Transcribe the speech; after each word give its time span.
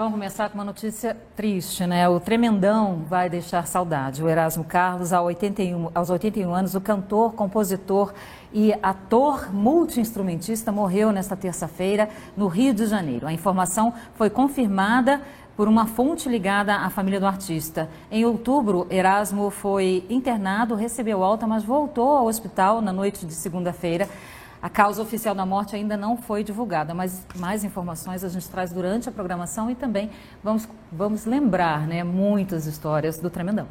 Vamos 0.00 0.14
começar 0.14 0.48
com 0.48 0.54
uma 0.54 0.64
notícia 0.64 1.14
triste, 1.36 1.86
né? 1.86 2.08
O 2.08 2.18
Tremendão 2.18 3.04
vai 3.06 3.28
deixar 3.28 3.66
saudade. 3.66 4.24
O 4.24 4.30
Erasmo 4.30 4.64
Carlos, 4.64 5.12
aos 5.12 5.26
81, 5.26 5.90
aos 5.94 6.08
81 6.08 6.54
anos, 6.54 6.74
o 6.74 6.80
cantor, 6.80 7.34
compositor 7.34 8.14
e 8.50 8.72
ator 8.82 9.52
multiinstrumentista 9.52 10.72
morreu 10.72 11.12
nesta 11.12 11.36
terça-feira 11.36 12.08
no 12.34 12.46
Rio 12.46 12.72
de 12.72 12.86
Janeiro. 12.86 13.26
A 13.26 13.32
informação 13.34 13.92
foi 14.14 14.30
confirmada 14.30 15.20
por 15.54 15.68
uma 15.68 15.86
fonte 15.86 16.30
ligada 16.30 16.76
à 16.76 16.88
família 16.88 17.20
do 17.20 17.26
artista. 17.26 17.86
Em 18.10 18.24
outubro, 18.24 18.86
Erasmo 18.88 19.50
foi 19.50 20.06
internado, 20.08 20.74
recebeu 20.76 21.22
alta, 21.22 21.46
mas 21.46 21.62
voltou 21.62 22.16
ao 22.16 22.24
hospital 22.24 22.80
na 22.80 22.90
noite 22.90 23.26
de 23.26 23.34
segunda-feira. 23.34 24.08
A 24.62 24.68
causa 24.68 25.00
oficial 25.00 25.34
da 25.34 25.46
morte 25.46 25.74
ainda 25.74 25.96
não 25.96 26.18
foi 26.18 26.44
divulgada, 26.44 26.92
mas 26.92 27.24
mais 27.36 27.64
informações 27.64 28.22
a 28.22 28.28
gente 28.28 28.46
traz 28.48 28.70
durante 28.70 29.08
a 29.08 29.12
programação 29.12 29.70
e 29.70 29.74
também 29.74 30.10
vamos, 30.44 30.68
vamos 30.92 31.24
lembrar 31.24 31.86
né, 31.86 32.04
muitas 32.04 32.66
histórias 32.66 33.16
do 33.16 33.30
Tremendão. 33.30 33.66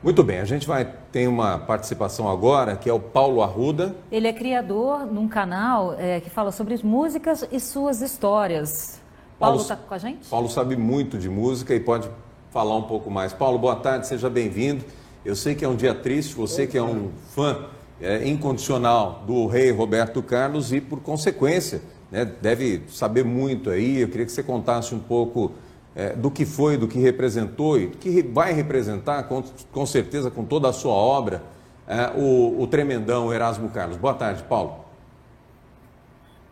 Muito 0.00 0.22
bem, 0.22 0.38
a 0.38 0.44
gente 0.44 0.66
vai 0.66 0.84
ter 1.10 1.26
uma 1.26 1.58
participação 1.58 2.28
agora, 2.28 2.76
que 2.76 2.88
é 2.88 2.92
o 2.92 3.00
Paulo 3.00 3.42
Arruda. 3.42 3.96
Ele 4.12 4.28
é 4.28 4.32
criador 4.32 5.06
num 5.06 5.26
canal 5.26 5.94
é, 5.98 6.20
que 6.20 6.30
fala 6.30 6.52
sobre 6.52 6.78
músicas 6.84 7.46
e 7.50 7.58
suas 7.58 8.00
histórias. 8.00 9.00
Paulo 9.40 9.60
está 9.60 9.74
com 9.74 9.94
a 9.94 9.98
gente? 9.98 10.28
Paulo 10.28 10.48
sabe 10.48 10.76
muito 10.76 11.18
de 11.18 11.28
música 11.28 11.74
e 11.74 11.80
pode 11.80 12.08
falar 12.50 12.76
um 12.76 12.82
pouco 12.82 13.10
mais. 13.10 13.32
Paulo, 13.32 13.58
boa 13.58 13.74
tarde, 13.74 14.06
seja 14.06 14.30
bem-vindo. 14.30 14.84
Eu 15.24 15.34
sei 15.34 15.54
que 15.54 15.64
é 15.64 15.68
um 15.68 15.76
dia 15.76 15.94
triste, 15.94 16.34
você 16.34 16.66
que 16.66 16.78
é 16.78 16.82
um 16.82 17.10
fã 17.34 17.66
é, 18.02 18.28
incondicional 18.28 19.22
do 19.26 19.46
rei 19.46 19.70
Roberto 19.70 20.22
Carlos 20.22 20.72
e, 20.72 20.80
por 20.80 21.00
consequência, 21.00 21.80
né, 22.10 22.24
deve 22.24 22.82
saber 22.88 23.24
muito 23.24 23.70
aí. 23.70 24.00
Eu 24.00 24.08
queria 24.08 24.26
que 24.26 24.32
você 24.32 24.42
contasse 24.42 24.92
um 24.94 24.98
pouco 24.98 25.52
é, 25.94 26.10
do 26.10 26.30
que 26.30 26.44
foi, 26.44 26.76
do 26.76 26.88
que 26.88 26.98
representou 26.98 27.78
e 27.78 27.86
do 27.86 27.96
que 27.96 28.22
vai 28.22 28.52
representar, 28.52 29.22
com, 29.24 29.42
com 29.70 29.86
certeza, 29.86 30.30
com 30.30 30.44
toda 30.44 30.68
a 30.68 30.72
sua 30.72 30.92
obra, 30.92 31.42
é, 31.86 32.10
o, 32.18 32.60
o 32.60 32.66
tremendão 32.66 33.32
Erasmo 33.32 33.68
Carlos. 33.70 33.96
Boa 33.96 34.14
tarde, 34.14 34.42
Paulo. 34.42 34.84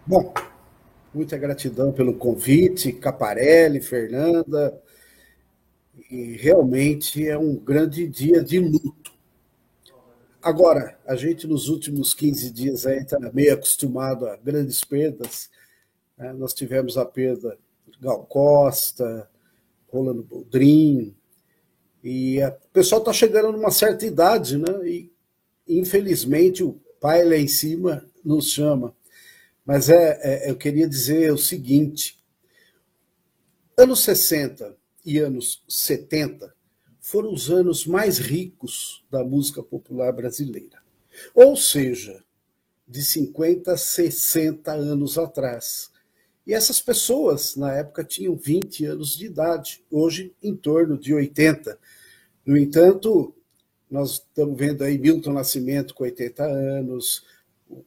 Bom, 0.06 0.32
muita 1.12 1.36
gratidão 1.36 1.90
pelo 1.92 2.14
convite, 2.14 2.92
Caparelli, 2.92 3.80
Fernanda. 3.80 4.80
E 6.10 6.36
realmente 6.36 7.28
é 7.28 7.36
um 7.38 7.54
grande 7.56 8.06
dia 8.08 8.42
de 8.42 8.58
luto 8.58 9.09
Agora, 10.42 10.98
a 11.06 11.14
gente 11.16 11.46
nos 11.46 11.68
últimos 11.68 12.14
15 12.14 12.50
dias 12.50 12.86
aí 12.86 13.00
está 13.00 13.18
meio 13.32 13.52
acostumado 13.52 14.26
a 14.26 14.36
grandes 14.36 14.82
perdas. 14.82 15.50
Né? 16.16 16.32
Nós 16.32 16.54
tivemos 16.54 16.96
a 16.96 17.04
perda 17.04 17.58
de 17.86 17.98
Gal 17.98 18.24
Costa, 18.24 19.28
Rolando 19.88 20.22
Boldrin, 20.22 21.14
e 22.02 22.42
o 22.42 22.52
pessoal 22.72 23.02
está 23.02 23.12
chegando 23.12 23.52
numa 23.52 23.70
certa 23.70 24.06
idade, 24.06 24.56
né? 24.56 24.88
E 24.88 25.12
infelizmente 25.68 26.64
o 26.64 26.80
pai 26.98 27.22
lá 27.22 27.36
em 27.36 27.48
cima 27.48 28.06
nos 28.24 28.50
chama. 28.50 28.96
Mas 29.66 29.90
é, 29.90 30.18
é 30.22 30.50
eu 30.50 30.56
queria 30.56 30.88
dizer 30.88 31.30
o 31.30 31.36
seguinte: 31.36 32.18
anos 33.76 34.00
60 34.00 34.74
e 35.04 35.18
anos 35.18 35.62
70 35.68 36.54
foram 37.10 37.32
os 37.32 37.50
anos 37.50 37.84
mais 37.86 38.18
ricos 38.18 39.04
da 39.10 39.24
música 39.24 39.60
popular 39.64 40.12
brasileira. 40.12 40.78
Ou 41.34 41.56
seja, 41.56 42.22
de 42.86 43.04
50 43.04 43.72
a 43.72 43.76
60 43.76 44.70
anos 44.72 45.18
atrás. 45.18 45.90
E 46.46 46.54
essas 46.54 46.80
pessoas, 46.80 47.56
na 47.56 47.74
época, 47.74 48.04
tinham 48.04 48.36
20 48.36 48.84
anos 48.86 49.16
de 49.16 49.26
idade, 49.26 49.84
hoje 49.90 50.32
em 50.40 50.54
torno 50.54 50.96
de 50.96 51.12
80. 51.12 51.76
No 52.46 52.56
entanto, 52.56 53.34
nós 53.90 54.12
estamos 54.12 54.56
vendo 54.56 54.84
aí 54.84 54.96
Milton 54.96 55.32
Nascimento 55.32 55.94
com 55.94 56.04
80 56.04 56.44
anos, 56.44 57.24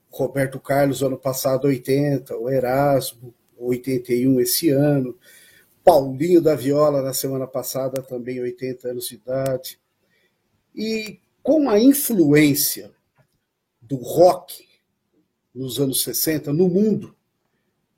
Roberto 0.10 0.60
Carlos, 0.60 1.02
ano 1.02 1.18
passado, 1.18 1.66
80, 1.68 2.36
o 2.38 2.50
Erasmo, 2.50 3.34
81 3.58 4.42
esse 4.42 4.70
ano. 4.70 5.18
Paulinho 5.84 6.42
da 6.42 6.56
Viola 6.56 7.02
na 7.02 7.14
semana 7.14 7.46
passada, 7.46 8.02
também 8.02 8.40
80 8.40 8.90
anos 8.90 9.08
de 9.08 9.16
idade. 9.16 9.80
E 10.74 11.20
com 11.42 11.70
a 11.70 11.80
influência 11.80 12.92
do 13.82 13.98
rock 13.98 14.66
nos 15.54 15.80
anos 15.80 16.04
60 16.04 16.54
no 16.54 16.70
mundo, 16.70 17.16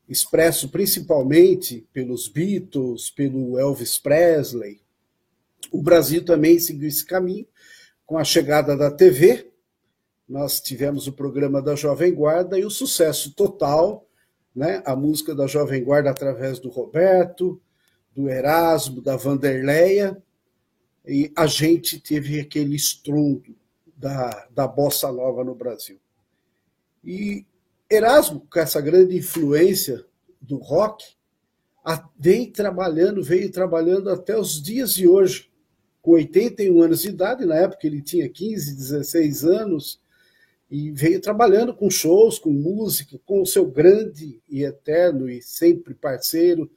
expresso 0.09 0.69
principalmente 0.69 1.87
pelos 1.93 2.27
Beatles, 2.27 3.09
pelo 3.09 3.57
Elvis 3.57 3.97
Presley, 3.97 4.81
o 5.71 5.81
Brasil 5.81 6.23
também 6.23 6.59
seguiu 6.59 6.87
esse 6.87 7.05
caminho 7.05 7.47
com 8.05 8.17
a 8.17 8.23
chegada 8.23 8.75
da 8.77 8.91
TV. 8.91 9.51
Nós 10.27 10.59
tivemos 10.59 11.07
o 11.07 11.13
programa 11.13 11.61
da 11.61 11.75
Jovem 11.75 12.13
Guarda 12.13 12.57
e 12.57 12.65
o 12.65 12.69
sucesso 12.69 13.33
total, 13.33 14.07
né? 14.55 14.81
A 14.85 14.95
música 14.95 15.35
da 15.35 15.47
Jovem 15.47 15.83
Guarda 15.83 16.09
através 16.09 16.59
do 16.59 16.69
Roberto, 16.69 17.61
do 18.15 18.29
Erasmo, 18.29 19.01
da 19.01 19.17
Vanderleia, 19.17 20.17
e 21.05 21.31
a 21.35 21.45
gente 21.45 21.99
teve 21.99 22.39
aquele 22.39 22.75
estrondo 22.75 23.55
da, 23.95 24.47
da 24.49 24.67
bossa 24.67 25.11
nova 25.11 25.43
no 25.43 25.53
Brasil. 25.53 25.99
E 27.03 27.45
Erasmo, 27.89 28.47
com 28.51 28.59
essa 28.59 28.81
grande 28.81 29.17
influência 29.17 30.03
do 30.41 30.57
rock, 30.57 31.05
vem 32.17 32.49
trabalhando, 32.49 33.21
veio 33.21 33.51
trabalhando 33.51 34.09
até 34.09 34.37
os 34.37 34.61
dias 34.61 34.95
de 34.95 35.07
hoje, 35.07 35.51
com 36.01 36.11
81 36.11 36.81
anos 36.81 37.01
de 37.01 37.09
idade, 37.09 37.45
na 37.45 37.55
época 37.55 37.85
ele 37.85 38.01
tinha 38.01 38.27
15, 38.29 38.75
16 38.75 39.43
anos, 39.43 40.01
e 40.69 40.89
veio 40.91 41.21
trabalhando 41.21 41.75
com 41.75 41.89
shows, 41.89 42.39
com 42.39 42.49
música, 42.49 43.19
com 43.25 43.41
o 43.41 43.45
seu 43.45 43.65
grande 43.69 44.41
e 44.49 44.63
eterno 44.63 45.29
e 45.29 45.41
sempre 45.41 45.93
parceiro 45.93 46.69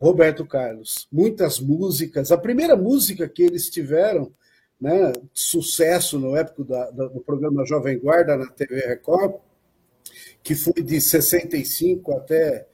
Roberto 0.00 0.46
Carlos. 0.46 1.08
Muitas 1.10 1.58
músicas. 1.58 2.30
A 2.30 2.38
primeira 2.38 2.76
música 2.76 3.28
que 3.28 3.42
eles 3.42 3.68
tiveram, 3.68 4.32
né, 4.80 5.12
sucesso 5.32 6.18
no 6.18 6.36
época 6.36 6.64
da, 6.64 6.90
da, 6.90 7.06
do 7.08 7.20
programa 7.20 7.66
Jovem 7.66 7.98
Guarda 7.98 8.36
na 8.36 8.46
TV 8.46 8.80
Record, 8.80 9.34
que 10.42 10.54
foi 10.54 10.82
de 10.82 11.00
65 11.00 12.12
até 12.12 12.66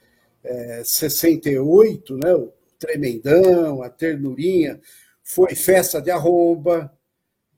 é, 0.42 0.82
68, 0.84 2.18
né, 2.18 2.34
o 2.34 2.52
Tremendão, 2.78 3.82
a 3.82 3.88
Ternurinha, 3.88 4.78
foi 5.22 5.54
Festa 5.54 6.00
de 6.02 6.10
Arromba. 6.10 6.92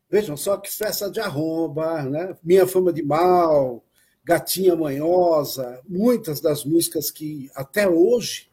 Vejam 0.08 0.36
só 0.36 0.56
que 0.56 0.72
festa 0.72 1.10
de 1.10 1.18
arromba, 1.18 2.04
né? 2.04 2.36
Minha 2.40 2.64
Fama 2.64 2.92
de 2.92 3.02
Mal, 3.02 3.84
Gatinha 4.24 4.76
Manhosa, 4.76 5.80
muitas 5.86 6.40
das 6.40 6.64
músicas 6.64 7.10
que 7.10 7.50
até 7.56 7.88
hoje 7.88 8.48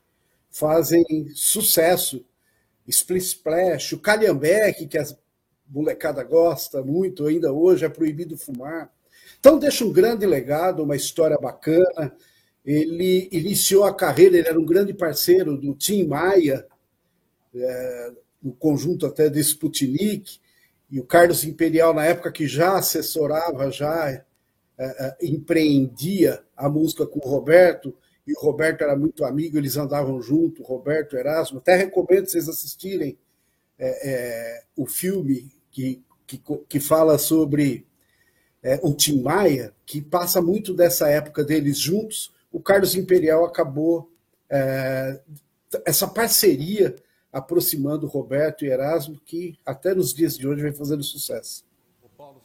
fazem 0.54 1.04
sucesso. 1.34 2.24
Split 2.88 3.24
Splash, 3.24 3.94
o 3.94 4.00
Calhambeque, 4.00 4.88
que 4.88 4.98
a 4.98 5.06
molecada 5.68 6.24
gosta 6.24 6.82
muito 6.84 7.26
ainda 7.26 7.52
hoje, 7.52 7.84
é 7.84 7.90
proibido 7.90 8.38
fumar. 8.38 8.94
Então 9.40 9.58
deixa 9.58 9.84
um 9.84 9.92
grande 9.92 10.26
legado, 10.26 10.84
uma 10.84 10.96
história 10.96 11.38
bacana. 11.38 12.16
Ele 12.64 13.28
iniciou 13.32 13.84
a 13.84 13.94
carreira, 13.94 14.38
ele 14.38 14.48
era 14.48 14.60
um 14.60 14.66
grande 14.66 14.94
parceiro 14.94 15.58
do 15.58 15.74
Tim 15.74 16.06
Maia, 16.06 16.66
é, 17.56 18.12
no 18.42 18.54
conjunto 18.54 19.06
até 19.06 19.30
do 19.30 19.40
Sputnik, 19.40 20.40
e 20.90 21.00
o 21.00 21.06
Carlos 21.06 21.44
Imperial, 21.44 21.94
na 21.94 22.06
época 22.06 22.32
que 22.32 22.46
já 22.48 22.78
assessorava, 22.78 23.72
já 23.72 24.10
é, 24.10 24.24
é, 24.78 25.18
empreendia 25.22 26.44
a 26.56 26.70
música 26.70 27.08
com 27.08 27.20
o 27.20 27.30
Roberto, 27.30 27.96
e 28.26 28.34
o 28.34 28.40
Roberto 28.40 28.82
era 28.82 28.96
muito 28.96 29.26
amigo, 29.26 29.58
eles 29.58 29.76
andavam 29.76 30.22
junto, 30.22 30.64
Roberto, 30.64 31.18
Erasmo. 31.18 31.58
Até 31.58 31.76
recomendo 31.76 32.28
vocês 32.28 32.48
assistirem 32.48 33.18
é, 33.78 34.10
é, 34.10 34.64
o 34.76 34.86
filme 34.86 35.52
que, 35.70 36.02
que, 36.26 36.42
que 36.70 36.80
fala 36.80 37.18
sobre 37.18 37.86
é, 38.62 38.80
o 38.82 38.94
Tim 38.94 39.22
Maia, 39.22 39.74
que 39.86 40.02
passa 40.02 40.42
muito 40.42 40.74
dessa 40.74 41.10
época 41.10 41.44
deles 41.44 41.78
juntos. 41.78 42.34
O 42.52 42.62
Carlos 42.62 42.96
Imperial 42.96 43.44
acabou 43.44 44.10
é, 44.50 45.20
essa 45.86 46.08
parceria 46.08 46.96
aproximando 47.32 48.08
Roberto 48.08 48.64
e 48.64 48.70
Erasmo, 48.70 49.20
que 49.26 49.58
até 49.66 49.94
nos 49.94 50.14
dias 50.14 50.38
de 50.38 50.48
hoje 50.48 50.62
vem 50.62 50.72
fazendo 50.72 51.04
sucesso. 51.04 51.66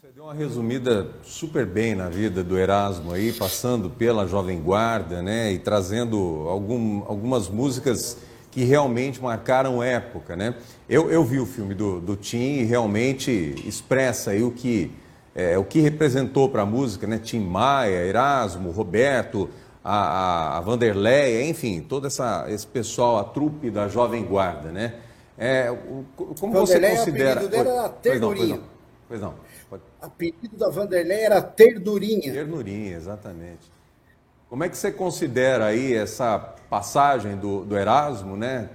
Você 0.08 0.14
deu 0.14 0.24
uma 0.24 0.32
resumida 0.32 1.06
super 1.22 1.66
bem 1.66 1.94
na 1.94 2.08
vida 2.08 2.42
do 2.42 2.58
Erasmo 2.58 3.12
aí, 3.12 3.30
passando 3.30 3.90
pela 3.90 4.26
Jovem 4.26 4.58
Guarda, 4.58 5.20
né, 5.20 5.52
e 5.52 5.58
trazendo 5.58 6.46
algum, 6.48 7.02
algumas 7.04 7.46
músicas 7.50 8.16
que 8.50 8.64
realmente 8.64 9.20
marcaram 9.20 9.82
época, 9.82 10.34
né? 10.34 10.54
Eu, 10.88 11.10
eu 11.10 11.22
vi 11.22 11.38
o 11.38 11.44
filme 11.44 11.74
do, 11.74 12.00
do 12.00 12.16
Tim 12.16 12.60
e 12.60 12.64
realmente 12.64 13.54
expressa 13.66 14.30
aí 14.30 14.42
o 14.42 14.50
que, 14.50 14.90
é, 15.34 15.58
o 15.58 15.64
que 15.64 15.78
representou 15.78 16.48
para 16.48 16.62
a 16.62 16.66
música, 16.66 17.06
né? 17.06 17.20
Tim 17.22 17.40
Maia, 17.40 18.02
Erasmo, 18.06 18.70
Roberto, 18.70 19.50
a, 19.84 20.56
a 20.56 20.60
Vanderleia, 20.62 21.46
enfim, 21.46 21.84
todo 21.86 22.06
essa, 22.06 22.46
esse 22.48 22.66
pessoal, 22.66 23.18
a 23.18 23.24
trupe 23.24 23.70
da 23.70 23.88
Jovem 23.88 24.24
Guarda, 24.24 24.72
né? 24.72 24.94
É, 25.36 25.70
como 26.16 26.54
Vanderleia, 26.54 26.96
você 26.96 27.04
considera... 27.04 27.44
O 27.44 27.48
dele 27.48 27.68
era 27.68 27.88
Ternurinha. 27.90 28.77
Pois 29.08 29.20
não, 29.20 29.32
não. 29.70 29.80
Apelido 30.00 30.56
da 30.56 30.68
Vanderleia 30.68 31.26
era 31.26 31.42
Ternurinha. 31.42 32.32
Ternurinha, 32.32 32.94
exatamente. 32.94 33.70
Como 34.48 34.64
é 34.64 34.68
que 34.68 34.76
você 34.76 34.92
considera 34.92 35.66
aí 35.66 35.94
essa 35.94 36.38
passagem 36.38 37.36
do, 37.36 37.64
do 37.64 37.76
Erasmo, 37.76 38.36
né? 38.36 38.68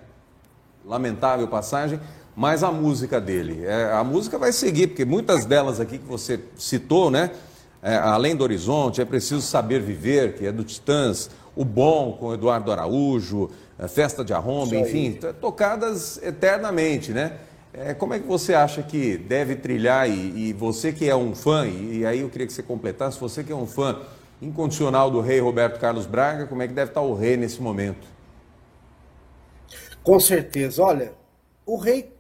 Lamentável 0.86 1.48
passagem, 1.48 2.00
mas 2.36 2.64
a 2.64 2.72
música 2.72 3.22
dele. 3.22 3.64
É, 3.66 3.94
a 3.94 4.04
música 4.04 4.38
vai 4.38 4.52
seguir, 4.52 4.88
porque 4.88 5.06
muitas 5.06 5.46
delas 5.46 5.80
aqui 5.80 5.98
que 5.98 6.06
você 6.06 6.40
citou, 6.58 7.10
né? 7.10 7.32
É, 7.82 7.96
Além 7.96 8.36
do 8.36 8.44
Horizonte, 8.44 9.02
é 9.02 9.06
preciso 9.06 9.42
saber 9.42 9.82
viver, 9.82 10.34
que 10.34 10.46
é 10.46 10.52
do 10.52 10.64
Titãs, 10.64 11.30
O 11.56 11.64
Bom 11.64 12.14
com 12.14 12.34
Eduardo 12.34 12.72
Araújo, 12.72 13.50
é, 13.78 13.88
Festa 13.88 14.24
de 14.24 14.34
Arromba, 14.34 14.76
enfim, 14.76 15.18
tocadas 15.40 16.22
eternamente, 16.22 17.12
né? 17.12 17.38
É, 17.74 17.94
como 17.94 18.14
é 18.14 18.20
que 18.20 18.28
você 18.28 18.54
acha 18.54 18.84
que 18.84 19.18
deve 19.18 19.56
trilhar, 19.56 20.08
e, 20.08 20.50
e 20.50 20.54
você 20.54 20.94
que 20.94 21.10
é 21.10 21.16
um 21.16 21.34
fã, 21.34 21.68
e, 21.68 22.00
e, 22.00 22.06
aí 22.06 22.20
eu 22.20 22.30
queria 22.30 22.46
que 22.46 22.54
você 22.54 22.62
completasse, 22.62 23.20
você 23.20 23.44
que 23.44 23.52
é 23.52 23.56
um 23.56 23.66
fã 23.66 24.00
incondicional 24.40 25.10
do 25.10 25.20
rei 25.22 25.40
Roberto 25.40 25.80
Carlos 25.80 26.06
Braga, 26.06 26.46
como 26.46 26.62
é 26.62 26.68
que 26.68 26.74
deve 26.74 26.92
estar 26.92 27.02
o 27.02 27.16
rei 27.16 27.36
nesse 27.36 27.60
momento? 27.60 28.08
Com 30.04 30.20
certeza, 30.20 30.84
olha, 30.84 31.14
o 31.66 31.78
rei 31.78 32.14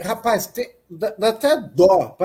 Rapaz, 0.00 0.46
tem, 0.46 0.70
dá, 0.88 1.10
dá, 1.10 1.28
até 1.28 1.60
dó. 1.60 2.16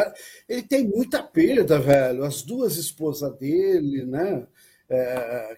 Ele 0.47 0.61
tem 0.63 0.87
muita 0.87 1.23
perda, 1.23 1.79
velho. 1.79 2.23
As 2.23 2.41
duas 2.41 2.77
esposas 2.77 3.35
dele, 3.37 4.05
né? 4.05 4.45
É, 4.89 5.57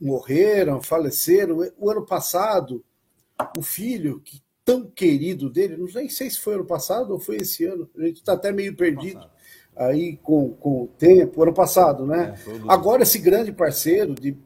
morreram, 0.00 0.82
faleceram. 0.82 1.58
O 1.78 1.90
ano 1.90 2.04
passado, 2.04 2.84
o 3.56 3.62
filho, 3.62 4.20
que 4.20 4.42
tão 4.68 4.84
querido 4.84 5.48
dele, 5.48 5.78
não 5.78 5.88
sei 5.88 6.10
se 6.10 6.38
foi 6.38 6.56
ano 6.56 6.66
passado 6.66 7.14
ou 7.14 7.18
foi 7.18 7.36
esse 7.36 7.64
ano, 7.64 7.88
a 7.96 8.02
gente 8.02 8.16
está 8.16 8.34
até 8.34 8.52
meio 8.52 8.76
perdido 8.76 9.26
aí 9.74 10.18
com, 10.18 10.50
com 10.50 10.82
o 10.82 10.86
tempo, 10.88 11.42
ano 11.42 11.54
passado, 11.54 12.04
né? 12.04 12.38
É, 12.46 12.50
Agora, 12.68 13.02
esse 13.02 13.18
grande 13.18 13.50
parceiro 13.50 14.14
de 14.14 14.36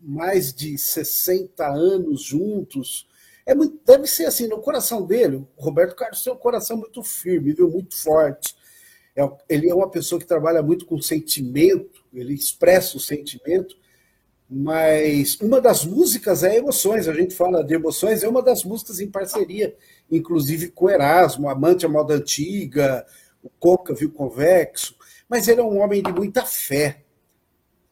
mais 0.00 0.54
de 0.54 0.78
60 0.78 1.66
anos 1.68 2.22
juntos, 2.22 3.06
é 3.44 3.54
muito, 3.54 3.78
deve 3.84 4.06
ser 4.06 4.24
assim, 4.24 4.46
no 4.46 4.58
coração 4.58 5.04
dele, 5.04 5.36
o 5.36 5.62
Roberto 5.62 5.94
Carlos 5.94 6.24
tem 6.24 6.32
um 6.32 6.36
coração 6.36 6.78
muito 6.78 7.02
firme, 7.02 7.52
viu, 7.52 7.68
muito 7.68 7.94
forte. 7.94 8.56
É, 9.14 9.28
ele 9.50 9.68
é 9.68 9.74
uma 9.74 9.90
pessoa 9.90 10.18
que 10.18 10.26
trabalha 10.26 10.62
muito 10.62 10.86
com 10.86 10.98
sentimento, 10.98 12.02
ele 12.10 12.32
expressa 12.32 12.96
o 12.96 13.00
sentimento, 13.00 13.76
mas 14.48 15.38
uma 15.40 15.60
das 15.60 15.84
músicas 15.84 16.44
é 16.44 16.56
Emoções, 16.56 17.08
a 17.08 17.12
gente 17.12 17.34
fala 17.34 17.64
de 17.64 17.74
Emoções, 17.74 18.22
é 18.22 18.28
uma 18.28 18.42
das 18.42 18.64
músicas 18.64 19.00
em 19.00 19.10
parceria, 19.10 19.76
inclusive 20.10 20.68
com 20.68 20.88
Erasmo, 20.88 21.48
Amante 21.48 21.84
a 21.84 21.88
Moda 21.88 22.14
Antiga, 22.14 23.04
o 23.42 23.50
Coca 23.58 23.94
Viu 23.94 24.10
Convexo, 24.10 24.94
mas 25.28 25.48
ele 25.48 25.60
é 25.60 25.64
um 25.64 25.80
homem 25.80 26.02
de 26.02 26.12
muita 26.12 26.44
fé. 26.44 27.02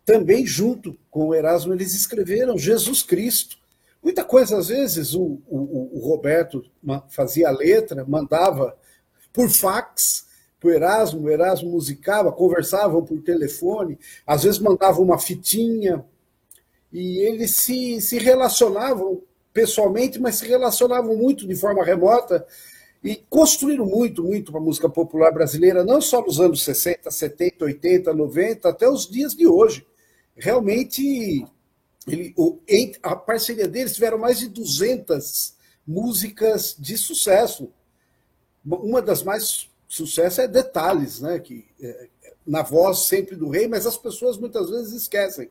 Também 0.04 0.46
junto 0.46 0.96
com 1.10 1.28
o 1.28 1.34
Erasmo 1.34 1.72
eles 1.72 1.94
escreveram 1.94 2.58
Jesus 2.58 3.02
Cristo, 3.02 3.56
Muita 4.04 4.22
coisa, 4.22 4.58
às 4.58 4.68
vezes, 4.68 5.14
o, 5.14 5.40
o, 5.48 5.90
o 5.94 5.98
Roberto 6.06 6.62
fazia 7.08 7.48
a 7.48 7.50
letra, 7.50 8.04
mandava 8.06 8.76
por 9.32 9.48
fax 9.48 10.26
para 10.60 10.68
o 10.68 10.72
Erasmo, 10.72 11.22
o 11.22 11.30
Erasmo 11.30 11.70
musicava, 11.70 12.30
conversavam 12.30 13.02
por 13.02 13.22
telefone, 13.22 13.98
às 14.26 14.42
vezes 14.42 14.60
mandava 14.60 15.00
uma 15.00 15.18
fitinha, 15.18 16.04
e 16.94 17.18
eles 17.18 17.56
se, 17.56 18.00
se 18.00 18.18
relacionavam 18.18 19.20
pessoalmente, 19.52 20.20
mas 20.20 20.36
se 20.36 20.46
relacionavam 20.46 21.16
muito 21.16 21.44
de 21.44 21.56
forma 21.56 21.84
remota 21.84 22.46
e 23.02 23.16
construíram 23.28 23.84
muito, 23.84 24.22
muito 24.22 24.52
para 24.52 24.60
a 24.60 24.64
música 24.64 24.88
popular 24.88 25.32
brasileira, 25.32 25.82
não 25.82 26.00
só 26.00 26.22
nos 26.22 26.38
anos 26.38 26.62
60, 26.62 27.10
70, 27.10 27.64
80, 27.64 28.14
90, 28.14 28.68
até 28.68 28.88
os 28.88 29.08
dias 29.08 29.34
de 29.34 29.44
hoje. 29.44 29.84
Realmente 30.36 31.44
ele, 32.06 32.32
o, 32.36 32.60
a 33.02 33.16
parceria 33.16 33.66
deles 33.66 33.94
tiveram 33.94 34.16
mais 34.18 34.38
de 34.38 34.48
200 34.48 35.54
músicas 35.84 36.76
de 36.78 36.96
sucesso. 36.96 37.72
Uma 38.64 39.02
das 39.02 39.24
mais 39.24 39.68
sucesso 39.88 40.40
é 40.40 40.46
Detalhes, 40.46 41.20
né? 41.20 41.40
Que, 41.40 41.66
é, 41.80 42.08
na 42.46 42.62
voz 42.62 43.00
sempre 43.00 43.34
do 43.34 43.48
rei, 43.48 43.66
mas 43.66 43.84
as 43.84 43.96
pessoas 43.96 44.38
muitas 44.38 44.70
vezes 44.70 44.92
esquecem 44.92 45.50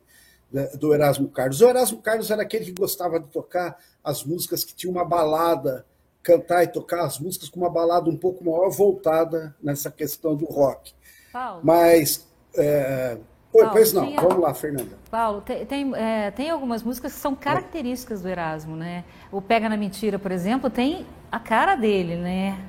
do 0.79 0.93
Erasmo 0.93 1.27
Carlos. 1.29 1.61
O 1.61 1.67
Erasmo 1.67 2.01
Carlos 2.01 2.29
era 2.29 2.43
aquele 2.43 2.65
que 2.65 2.71
gostava 2.73 3.19
de 3.19 3.27
tocar 3.27 3.77
as 4.03 4.23
músicas 4.23 4.63
que 4.63 4.75
tinha 4.75 4.91
uma 4.91 5.03
balada, 5.03 5.85
cantar 6.21 6.63
e 6.63 6.67
tocar 6.67 7.05
as 7.05 7.19
músicas 7.19 7.49
com 7.49 7.59
uma 7.59 7.69
balada 7.69 8.09
um 8.09 8.17
pouco 8.17 8.43
maior 8.43 8.69
voltada 8.69 9.55
nessa 9.61 9.89
questão 9.89 10.35
do 10.35 10.45
rock. 10.45 10.93
Paulo. 11.31 11.61
Mas 11.63 12.27
é, 12.55 13.17
Paulo, 13.51 13.69
pois 13.71 13.93
não, 13.93 14.05
tinha... 14.05 14.21
vamos 14.21 14.37
lá, 14.37 14.53
Fernanda. 14.53 14.97
Paulo, 15.09 15.41
tem, 15.41 15.65
tem, 15.65 15.95
é, 15.95 16.31
tem, 16.31 16.49
algumas 16.49 16.83
músicas 16.83 17.13
que 17.13 17.19
são 17.19 17.35
características 17.35 18.21
do 18.21 18.29
Erasmo, 18.29 18.75
né? 18.75 19.03
O 19.31 19.41
Pega 19.41 19.67
na 19.67 19.77
Mentira, 19.77 20.19
por 20.19 20.31
exemplo, 20.31 20.69
tem 20.69 21.05
a 21.31 21.39
cara 21.39 21.75
dele, 21.75 22.15
né? 22.15 22.59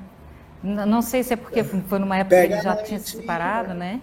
Não 0.63 1.01
sei 1.01 1.23
se 1.23 1.33
é 1.33 1.35
porque 1.35 1.63
foi 1.63 1.99
numa 1.99 2.17
época 2.17 2.35
Pega 2.35 2.47
que 2.47 2.53
ele 2.53 2.61
já 2.61 2.75
tinha 2.77 2.99
se 2.99 3.17
separado, 3.17 3.73
né? 3.75 4.01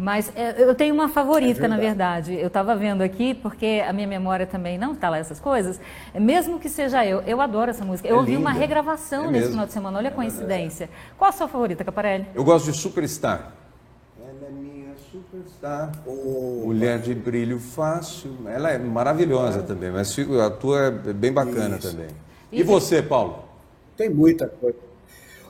Mas 0.00 0.32
é, 0.34 0.62
eu 0.62 0.74
tenho 0.74 0.94
uma 0.94 1.10
favorita, 1.10 1.66
é 1.66 1.68
na 1.68 1.76
verdade. 1.76 2.32
Eu 2.34 2.46
estava 2.46 2.74
vendo 2.74 3.02
aqui, 3.02 3.34
porque 3.34 3.84
a 3.86 3.92
minha 3.92 4.06
memória 4.06 4.46
também 4.46 4.78
não 4.78 4.92
está 4.92 5.10
lá 5.10 5.18
essas 5.18 5.38
coisas. 5.38 5.78
Mesmo 6.14 6.58
que 6.58 6.70
seja 6.70 7.04
eu, 7.04 7.20
eu 7.26 7.38
adoro 7.38 7.70
essa 7.70 7.84
música. 7.84 8.08
Eu 8.08 8.16
é 8.16 8.18
ouvi 8.18 8.30
linda. 8.30 8.40
uma 8.40 8.50
regravação 8.50 9.26
é 9.26 9.30
nesse 9.30 9.50
final 9.50 9.66
de 9.66 9.72
semana, 9.74 9.98
olha 9.98 10.08
a 10.08 10.12
coincidência. 10.12 10.88
Qual 11.18 11.28
a 11.28 11.32
sua 11.32 11.46
favorita, 11.46 11.84
Caparelli? 11.84 12.26
Eu 12.34 12.42
gosto 12.42 12.72
de 12.72 12.78
Superstar. 12.78 13.52
Superstar. 15.12 15.92
Oh, 16.06 16.62
Mulher 16.64 16.98
de 17.00 17.14
brilho 17.14 17.58
fácil. 17.58 18.30
Ela 18.46 18.70
é 18.70 18.78
maravilhosa 18.78 19.58
é. 19.58 19.62
também, 19.62 19.90
mas 19.90 20.16
a 20.18 20.50
tua 20.50 20.86
é 20.86 21.12
bem 21.12 21.32
bacana 21.32 21.76
Isso. 21.76 21.90
também. 21.90 22.08
E, 22.50 22.60
e 22.60 22.62
você, 22.62 23.02
Paulo? 23.02 23.44
Tem 23.96 24.08
muita 24.08 24.46
coisa. 24.46 24.78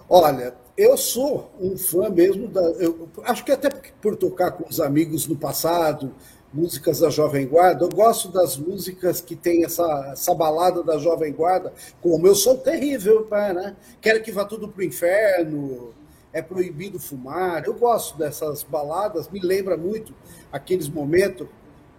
Olha, 0.08 0.54
eu 0.76 0.96
sou 0.96 1.50
um 1.60 1.76
fã 1.76 2.08
mesmo 2.08 2.48
da. 2.48 2.60
Eu, 2.60 3.08
acho 3.24 3.44
que 3.44 3.52
até 3.52 3.68
por 4.00 4.16
tocar 4.16 4.52
com 4.52 4.68
os 4.68 4.80
amigos 4.80 5.26
no 5.26 5.36
passado, 5.36 6.14
músicas 6.52 7.00
da 7.00 7.10
Jovem 7.10 7.46
Guarda, 7.46 7.84
eu 7.84 7.88
gosto 7.88 8.28
das 8.28 8.56
músicas 8.56 9.20
que 9.20 9.36
tem 9.36 9.64
essa, 9.64 10.10
essa 10.12 10.34
balada 10.34 10.82
da 10.82 10.98
Jovem 10.98 11.32
Guarda, 11.32 11.72
como 12.00 12.26
Eu 12.26 12.34
Sou 12.34 12.58
Terrível, 12.58 13.26
né? 13.30 13.76
Quero 14.00 14.22
que 14.22 14.32
vá 14.32 14.44
tudo 14.44 14.68
pro 14.68 14.82
inferno, 14.82 15.94
é 16.32 16.42
proibido 16.42 16.98
fumar. 16.98 17.64
Eu 17.64 17.74
gosto 17.74 18.18
dessas 18.18 18.62
baladas, 18.62 19.28
me 19.28 19.40
lembra 19.40 19.76
muito 19.76 20.14
aqueles 20.52 20.88
momentos, 20.88 21.46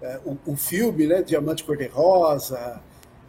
é, 0.02 0.20
o, 0.26 0.38
o, 0.46 0.56
filme, 0.56 1.08
né, 1.08 1.22
Diamante 1.22 1.64
Cor-de-Rosa. 1.64 2.82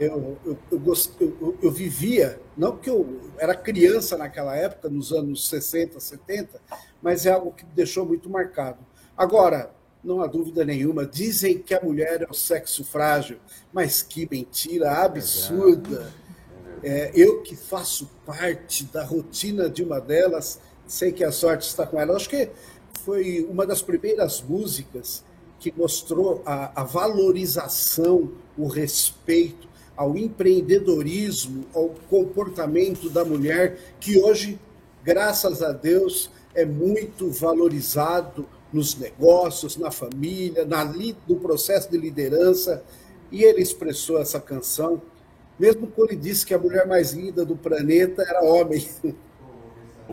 Eu, 0.04 0.38
eu, 0.44 0.58
eu, 0.70 0.94
eu, 1.20 1.58
eu, 1.62 1.70
vivia, 1.70 2.40
não 2.56 2.72
porque 2.72 2.90
eu 2.90 3.20
era 3.38 3.54
criança 3.54 4.16
naquela 4.16 4.56
época, 4.56 4.88
nos 4.88 5.12
anos 5.12 5.48
60, 5.48 6.00
70, 6.00 6.60
mas 7.00 7.26
é 7.26 7.30
algo 7.30 7.52
que 7.52 7.64
me 7.64 7.72
deixou 7.72 8.04
muito 8.04 8.28
marcado. 8.28 8.78
Agora, 9.16 9.70
não 10.02 10.20
há 10.20 10.26
dúvida 10.26 10.64
nenhuma, 10.64 11.06
dizem 11.06 11.58
que 11.58 11.74
a 11.74 11.80
mulher 11.80 12.22
é 12.22 12.26
o 12.28 12.34
sexo 12.34 12.84
frágil, 12.84 13.38
mas 13.72 14.02
que 14.02 14.28
mentira 14.30 14.90
absurda. 15.04 16.12
É, 16.82 17.12
eu 17.14 17.42
que 17.42 17.54
faço 17.54 18.10
parte 18.26 18.84
da 18.86 19.04
rotina 19.04 19.70
de 19.70 19.84
uma 19.84 20.00
delas, 20.00 20.58
Sei 20.92 21.10
que 21.10 21.24
a 21.24 21.32
sorte 21.32 21.66
está 21.66 21.86
com 21.86 21.98
ela. 21.98 22.14
Acho 22.14 22.28
que 22.28 22.50
foi 23.04 23.46
uma 23.48 23.66
das 23.66 23.80
primeiras 23.80 24.42
músicas 24.42 25.24
que 25.58 25.72
mostrou 25.74 26.42
a, 26.44 26.82
a 26.82 26.84
valorização, 26.84 28.32
o 28.58 28.66
respeito 28.66 29.68
ao 29.96 30.16
empreendedorismo, 30.16 31.66
ao 31.74 31.90
comportamento 32.08 33.10
da 33.10 33.24
mulher, 33.24 33.78
que 34.00 34.18
hoje, 34.18 34.58
graças 35.04 35.62
a 35.62 35.72
Deus, 35.72 36.30
é 36.54 36.64
muito 36.64 37.30
valorizado 37.30 38.46
nos 38.72 38.94
negócios, 38.96 39.76
na 39.76 39.90
família, 39.90 40.64
na, 40.64 40.84
no 40.84 41.36
processo 41.36 41.90
de 41.90 41.98
liderança. 41.98 42.82
E 43.30 43.44
ele 43.44 43.62
expressou 43.62 44.18
essa 44.18 44.40
canção, 44.40 45.00
mesmo 45.58 45.86
quando 45.86 46.10
ele 46.10 46.20
disse 46.20 46.44
que 46.44 46.54
a 46.54 46.58
mulher 46.58 46.86
mais 46.86 47.12
linda 47.12 47.44
do 47.44 47.56
planeta 47.56 48.22
era 48.22 48.42
homem. 48.42 48.86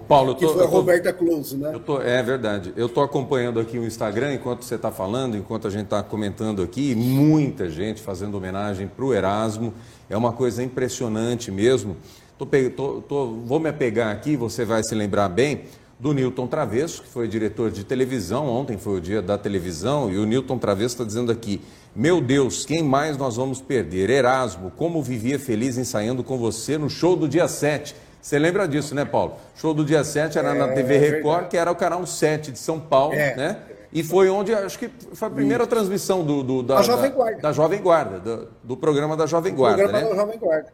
Paulo, 0.08 0.36
que 0.36 0.46
tô, 0.46 0.54
foi 0.54 0.64
a 0.64 0.68
Roberta 0.68 1.14
Close, 1.14 1.58
né? 1.58 1.80
Tô, 1.86 2.02
é 2.02 2.22
verdade. 2.22 2.74
Eu 2.76 2.88
estou 2.88 3.04
acompanhando 3.04 3.60
aqui 3.60 3.78
o 3.78 3.86
Instagram 3.86 4.34
enquanto 4.34 4.64
você 4.64 4.76
está 4.76 4.92
falando, 4.92 5.36
enquanto 5.36 5.68
a 5.68 5.70
gente 5.70 5.86
está 5.86 6.02
comentando 6.04 6.62
aqui, 6.62 6.96
muita 6.96 7.70
gente 7.70 8.02
fazendo 8.02 8.36
homenagem 8.36 8.88
para 8.88 9.06
o 9.06 9.14
Erasmo. 9.14 9.74
É 10.10 10.18
uma 10.18 10.32
coisa 10.32 10.64
impressionante 10.64 11.52
mesmo. 11.52 11.98
Tô, 12.38 12.46
tô, 12.46 13.02
tô, 13.02 13.28
vou 13.46 13.60
me 13.60 13.70
apegar 13.70 14.12
aqui, 14.12 14.36
você 14.36 14.64
vai 14.64 14.84
se 14.84 14.96
lembrar 14.96 15.28
bem, 15.28 15.64
do 16.00 16.14
Newton 16.14 16.48
Travesso, 16.48 17.04
que 17.04 17.10
foi 17.10 17.28
diretor 17.28 17.70
de 17.70 17.84
televisão. 17.84 18.48
Ontem 18.48 18.78
foi 18.78 18.98
o 18.98 19.02
dia 19.02 19.22
da 19.22 19.38
televisão 19.38 20.10
e 20.10 20.18
o 20.18 20.26
Newton 20.26 20.58
Travesso 20.58 20.96
está 20.96 21.04
dizendo 21.04 21.32
aqui: 21.32 21.62
Meu 21.94 22.22
Deus, 22.22 22.66
quem 22.66 22.82
mais 22.82 23.18
nós 23.18 23.36
vamos 23.36 23.62
perder? 23.62 24.10
Erasmo, 24.10 24.72
como 24.78 25.04
vivia 25.04 25.38
feliz 25.38 25.78
ensaiando 25.78 26.24
com 26.24 26.38
você 26.38 26.78
no 26.78 26.90
show 26.90 27.16
do 27.16 27.28
dia 27.28 27.48
7. 27.48 27.94
Você 28.22 28.38
lembra 28.38 28.68
disso, 28.68 28.94
né, 28.94 29.06
Paulo? 29.06 29.36
Show 29.56 29.74
do 29.74 29.86
dia 29.86 30.04
7 30.04 30.38
era 30.38 30.54
é, 30.54 30.58
na 30.58 30.68
TV 30.70 30.98
Record, 30.98 31.48
que 31.48 31.58
era 31.58 31.72
o 31.72 31.76
canal 31.76 32.06
7 32.06 32.52
de 32.52 32.60
São 32.60 32.80
Paulo, 32.80 33.14
é. 33.14 33.36
né? 33.36 33.58
E 33.92 34.04
foi 34.04 34.30
onde, 34.30 34.54
acho 34.54 34.78
que 34.78 34.90
foi 35.14 35.28
a 35.28 35.32
primeira 35.32 35.64
Isso. 35.64 35.70
transmissão 35.70 36.24
do, 36.24 36.44
do 36.44 36.62
da, 36.62 36.82
Jovem 36.82 37.12
Guarda. 37.12 37.42
Da, 37.42 37.52
Jovem 37.52 37.82
Guarda, 37.82 38.20
do, 38.20 38.48
do, 38.64 38.78
programa 38.78 39.18
da 39.18 39.26
Jovem 39.26 39.54
Guarda. 39.54 39.78
programa 39.78 40.04
né? 40.04 40.10
da 40.10 40.22
Jovem 40.22 40.38
Guarda. 40.38 40.74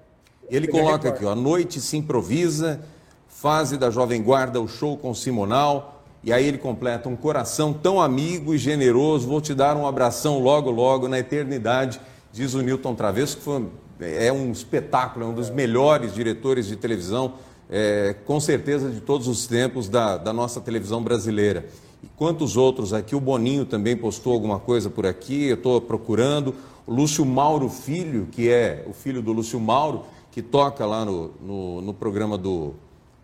Ele 0.50 0.68
coloca 0.68 1.10
aqui, 1.10 1.24
ó, 1.24 1.32
a 1.32 1.36
noite 1.36 1.80
se 1.80 1.96
improvisa, 1.96 2.82
fase 3.28 3.78
da 3.78 3.90
Jovem 3.90 4.22
Guarda, 4.22 4.60
o 4.60 4.68
show 4.68 4.98
com 4.98 5.14
Simonal. 5.14 6.04
E 6.24 6.34
aí 6.34 6.46
ele 6.46 6.58
completa 6.58 7.08
um 7.08 7.16
coração 7.16 7.72
tão 7.72 8.02
amigo 8.02 8.54
e 8.54 8.58
generoso, 8.58 9.28
vou 9.28 9.40
te 9.40 9.54
dar 9.54 9.78
um 9.78 9.86
abração 9.86 10.40
logo, 10.40 10.72
logo, 10.72 11.08
na 11.08 11.20
eternidade, 11.20 12.02
diz 12.34 12.56
o 12.56 12.62
Newton 12.62 12.96
Travesso, 12.96 13.38
que 13.38 13.44
foi, 13.44 13.68
é 14.00 14.32
um 14.32 14.52
espetáculo, 14.52 15.26
é 15.26 15.30
um 15.30 15.34
dos 15.34 15.50
melhores 15.50 16.14
diretores 16.14 16.68
de 16.68 16.76
televisão, 16.76 17.34
é, 17.70 18.16
com 18.26 18.40
certeza 18.40 18.90
de 18.90 19.02
todos 19.02 19.28
os 19.28 19.48
tempos 19.48 19.88
da, 19.90 20.18
da 20.18 20.34
nossa 20.34 20.62
televisão 20.62 21.04
brasileira. 21.04 21.66
E 22.04 22.08
quantos 22.16 22.56
outros 22.58 22.94
aqui? 22.94 23.16
O 23.16 23.20
Boninho 23.20 23.66
também 23.66 23.96
postou 23.96 24.34
alguma 24.34 24.60
coisa 24.60 24.90
por 24.90 25.06
aqui, 25.06 25.46
eu 25.46 25.56
estou 25.56 25.82
procurando. 25.82 26.54
O 26.86 26.94
Lúcio 26.94 27.26
Mauro 27.26 27.68
Filho, 27.70 28.28
que 28.32 28.50
é 28.50 28.86
o 28.88 28.94
filho 28.94 29.22
do 29.22 29.32
Lúcio 29.32 29.60
Mauro, 29.60 30.04
que 30.32 30.42
toca 30.42 30.86
lá 30.86 31.04
no, 31.04 31.32
no, 31.42 31.82
no 31.82 31.94
programa 31.94 32.38
do, 32.38 32.74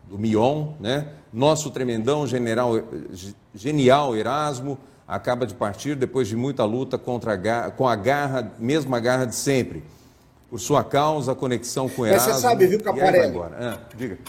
do 0.09 0.17
Mion, 0.17 0.69
né? 0.79 1.09
Nosso 1.31 1.69
tremendão 1.69 2.25
general, 2.25 2.73
genial 3.53 4.15
Erasmo 4.15 4.77
acaba 5.07 5.45
de 5.45 5.53
partir 5.53 5.95
depois 5.95 6.27
de 6.27 6.37
muita 6.37 6.63
luta 6.63 6.97
contra 6.97 7.33
a, 7.33 7.69
com 7.69 7.87
a 7.87 7.95
garra, 7.95 8.51
mesma 8.57 8.99
garra 8.99 9.25
de 9.25 9.35
sempre. 9.35 9.83
Por 10.51 10.59
sua 10.59 10.83
causa, 10.83 11.31
a 11.31 11.35
conexão 11.35 11.87
com 11.87 12.05
Erasmo. 12.05 12.27
Mas 12.27 12.35
você 12.35 12.41
sabe, 12.41 12.67
viu, 12.67 12.83
Caparelli? 12.83 13.39
Ah, 13.57 13.79
diga. 13.95 14.19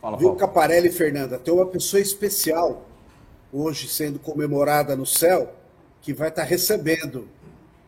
Fala, 0.00 0.16
viu, 0.16 0.30
Paulo. 0.30 0.40
Caparelli 0.40 0.90
Fernanda, 0.90 1.38
tem 1.38 1.54
uma 1.54 1.66
pessoa 1.66 2.00
especial 2.00 2.84
hoje 3.52 3.86
sendo 3.86 4.18
comemorada 4.18 4.96
no 4.96 5.06
céu, 5.06 5.54
que 6.02 6.12
vai 6.12 6.30
estar 6.30 6.42
recebendo 6.42 7.28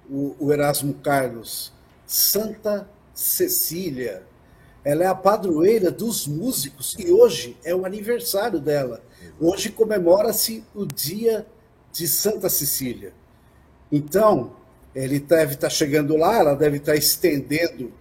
o, 0.09 0.37
o 0.39 0.53
Erasmo 0.53 0.95
Carlos, 0.95 1.73
Santa 2.07 2.89
Cecília. 3.13 4.23
Ela 4.85 5.03
é 5.03 5.07
a 5.09 5.15
padroeira 5.17 5.91
dos 5.91 6.29
músicos 6.29 6.95
e 6.97 7.11
hoje 7.11 7.57
é 7.65 7.75
o 7.75 7.85
aniversário 7.85 8.61
dela. 8.61 9.03
Hoje 9.41 9.71
comemora-se 9.71 10.65
o 10.77 10.87
dia 10.87 11.45
de 11.91 12.07
Santa 12.07 12.49
Cecília. 12.49 13.13
Então, 13.91 14.53
ele 14.95 15.21
deve 15.21 15.55
estar 15.55 15.71
chegando 15.71 16.17
lá, 16.17 16.39
ela 16.39 16.55
deve 16.55 16.79
estar 16.79 16.97
estendendo 16.97 17.93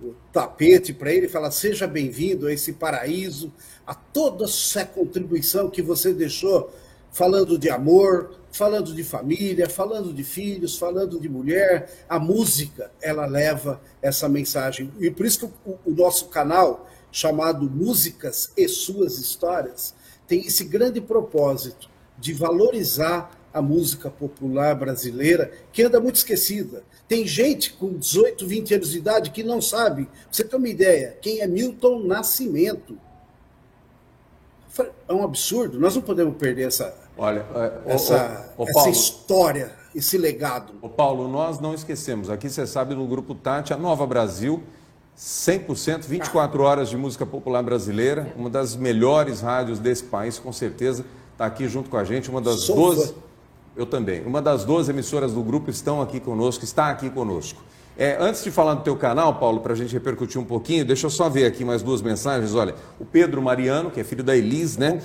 o 0.00 0.14
tapete 0.32 0.92
para 0.92 1.12
ele 1.12 1.26
e 1.26 1.28
falar: 1.28 1.50
seja 1.50 1.86
bem-vindo 1.86 2.46
a 2.46 2.52
esse 2.52 2.74
paraíso, 2.74 3.52
a 3.86 3.94
toda 3.94 4.44
essa 4.44 4.84
contribuição 4.84 5.70
que 5.70 5.82
você 5.82 6.12
deixou 6.12 6.70
falando 7.10 7.58
de 7.58 7.70
amor, 7.70 8.34
falando 8.52 8.94
de 8.94 9.02
família, 9.02 9.70
falando 9.70 10.12
de 10.12 10.22
filhos, 10.22 10.76
falando 10.76 11.18
de 11.18 11.28
mulher. 11.28 12.04
A 12.08 12.18
música, 12.18 12.90
ela 13.00 13.26
leva 13.26 13.80
essa 14.02 14.28
mensagem. 14.28 14.92
E 14.98 15.10
por 15.10 15.24
isso 15.24 15.40
que 15.40 15.70
o, 15.70 15.78
o 15.86 15.90
nosso 15.92 16.28
canal, 16.28 16.88
chamado 17.10 17.70
Músicas 17.70 18.50
e 18.56 18.68
Suas 18.68 19.18
Histórias, 19.18 19.94
tem 20.26 20.40
esse 20.40 20.64
grande 20.64 21.00
propósito 21.00 21.88
de 22.18 22.32
valorizar 22.32 23.30
a 23.56 23.62
música 23.62 24.10
popular 24.10 24.74
brasileira, 24.74 25.50
que 25.72 25.82
anda 25.82 25.98
muito 25.98 26.16
esquecida. 26.16 26.84
Tem 27.08 27.26
gente 27.26 27.72
com 27.72 27.96
18, 27.96 28.46
20 28.46 28.74
anos 28.74 28.90
de 28.90 28.98
idade 28.98 29.30
que 29.30 29.42
não 29.42 29.62
sabe. 29.62 30.04
Pra 30.04 30.14
você 30.30 30.44
tem 30.44 30.58
uma 30.58 30.68
ideia, 30.68 31.16
quem 31.22 31.40
é 31.40 31.46
Milton 31.46 32.00
Nascimento? 32.00 32.98
É 35.08 35.12
um 35.14 35.24
absurdo, 35.24 35.80
nós 35.80 35.94
não 35.94 36.02
podemos 36.02 36.36
perder 36.36 36.66
essa, 36.66 36.94
Olha, 37.16 37.46
é, 37.54 37.94
essa, 37.94 38.54
essa 38.58 38.90
história, 38.90 39.72
esse 39.94 40.18
legado. 40.18 40.74
O 40.82 40.88
Paulo, 40.90 41.26
nós 41.26 41.58
não 41.58 41.72
esquecemos. 41.72 42.28
Aqui 42.28 42.50
você 42.50 42.66
sabe 42.66 42.94
no 42.94 43.06
Grupo 43.06 43.34
Tati, 43.34 43.72
a 43.72 43.78
Nova 43.78 44.06
Brasil, 44.06 44.62
100%, 45.18 46.02
24 46.02 46.62
horas 46.62 46.90
de 46.90 46.96
música 46.98 47.24
popular 47.24 47.62
brasileira, 47.62 48.34
uma 48.36 48.50
das 48.50 48.76
melhores 48.76 49.40
rádios 49.40 49.78
desse 49.78 50.04
país, 50.04 50.38
com 50.38 50.52
certeza. 50.52 51.06
Está 51.32 51.46
aqui 51.46 51.66
junto 51.68 51.88
com 51.88 51.96
a 51.96 52.04
gente, 52.04 52.28
uma 52.28 52.42
das 52.42 52.60
Sou 52.60 52.76
12. 52.94 53.06
Fã. 53.08 53.25
Eu 53.76 53.84
também. 53.84 54.24
Uma 54.24 54.40
das 54.40 54.64
12 54.64 54.90
emissoras 54.90 55.32
do 55.32 55.42
grupo 55.42 55.70
estão 55.70 56.00
aqui 56.00 56.18
conosco, 56.18 56.64
está 56.64 56.88
aqui 56.88 57.10
conosco. 57.10 57.62
É, 57.98 58.16
antes 58.20 58.42
de 58.42 58.50
falar 58.50 58.74
do 58.74 58.82
teu 58.82 58.96
canal, 58.96 59.34
Paulo, 59.38 59.60
para 59.60 59.72
a 59.72 59.76
gente 59.76 59.92
repercutir 59.92 60.40
um 60.40 60.44
pouquinho, 60.44 60.84
deixa 60.84 61.06
eu 61.06 61.10
só 61.10 61.28
ver 61.28 61.46
aqui 61.46 61.64
mais 61.64 61.82
duas 61.82 62.02
mensagens. 62.02 62.54
Olha, 62.54 62.74
o 62.98 63.04
Pedro 63.04 63.40
Mariano, 63.40 63.90
que 63.90 64.00
é 64.00 64.04
filho 64.04 64.24
da 64.24 64.36
Elis, 64.36 64.76
né? 64.76 65.00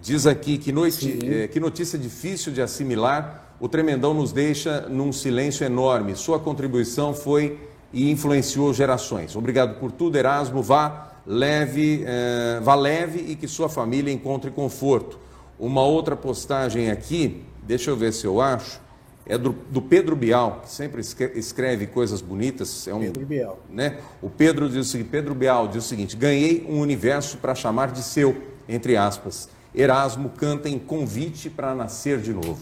Diz 0.00 0.26
aqui 0.26 0.58
que, 0.58 0.72
noite, 0.72 1.18
é, 1.24 1.48
que 1.48 1.58
notícia 1.58 1.98
difícil 1.98 2.52
de 2.52 2.62
assimilar. 2.62 3.54
O 3.58 3.68
Tremendão 3.68 4.12
nos 4.12 4.32
deixa 4.32 4.82
num 4.82 5.12
silêncio 5.12 5.64
enorme. 5.64 6.14
Sua 6.14 6.38
contribuição 6.38 7.14
foi 7.14 7.58
e 7.92 8.10
influenciou 8.10 8.72
gerações. 8.74 9.34
Obrigado 9.34 9.80
por 9.80 9.90
tudo, 9.90 10.16
Erasmo. 10.16 10.62
Vá 10.62 11.12
leve, 11.26 12.04
é, 12.06 12.60
vá 12.62 12.74
leve 12.74 13.18
e 13.26 13.34
que 13.34 13.48
sua 13.48 13.68
família 13.68 14.12
encontre 14.12 14.50
conforto. 14.50 15.18
Uma 15.58 15.82
outra 15.82 16.14
postagem 16.14 16.90
aqui, 16.90 17.42
deixa 17.66 17.90
eu 17.90 17.96
ver 17.96 18.12
se 18.12 18.26
eu 18.26 18.40
acho, 18.40 18.80
é 19.26 19.36
do, 19.36 19.52
do 19.70 19.82
Pedro 19.82 20.14
Bial, 20.14 20.60
que 20.62 20.70
sempre 20.70 21.00
escreve 21.00 21.88
coisas 21.88 22.20
bonitas. 22.20 22.86
É 22.86 22.94
um, 22.94 23.00
Pedro 23.00 23.26
Bial. 23.26 23.58
Né? 23.68 23.98
O 24.22 24.30
Pedro 24.30 24.68
diz 24.68 24.86
o 24.86 24.90
seguinte, 24.90 25.08
Pedro 25.10 25.34
Bial 25.34 25.66
diz 25.66 25.84
o 25.84 25.88
seguinte: 25.88 26.16
ganhei 26.16 26.64
um 26.68 26.80
universo 26.80 27.38
para 27.38 27.54
chamar 27.54 27.90
de 27.90 28.02
seu, 28.02 28.36
entre 28.68 28.96
aspas. 28.96 29.48
Erasmo 29.74 30.30
canta 30.30 30.68
em 30.68 30.78
convite 30.78 31.50
para 31.50 31.74
nascer 31.74 32.18
de 32.20 32.32
novo. 32.32 32.58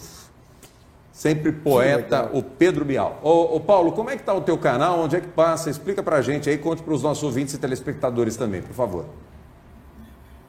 Sempre 1.13 1.53
poeta, 1.53 2.29
o 2.33 2.43
Pedro 2.43 2.85
Bial. 2.85 3.21
Ô, 3.23 3.55
ô, 3.55 3.61
Paulo, 3.61 3.93
como 3.93 4.11
é 4.11 4.17
que 4.17 4.23
está 4.23 4.35
o 4.35 4.41
teu 4.41 4.59
canal? 4.59 4.99
Onde 4.99 5.15
é 5.15 5.21
que 5.21 5.29
passa? 5.29 5.71
Explica 5.71 6.03
para 6.03 6.17
a 6.17 6.23
gente 6.23 6.51
aí, 6.51 6.59
conte 6.59 6.83
para 6.83 6.93
os 6.93 7.05
nossos 7.05 7.23
ouvintes 7.23 7.55
e 7.55 7.59
telespectadores 7.59 8.37
também, 8.37 8.63
por 8.63 8.75
favor. 8.75 9.05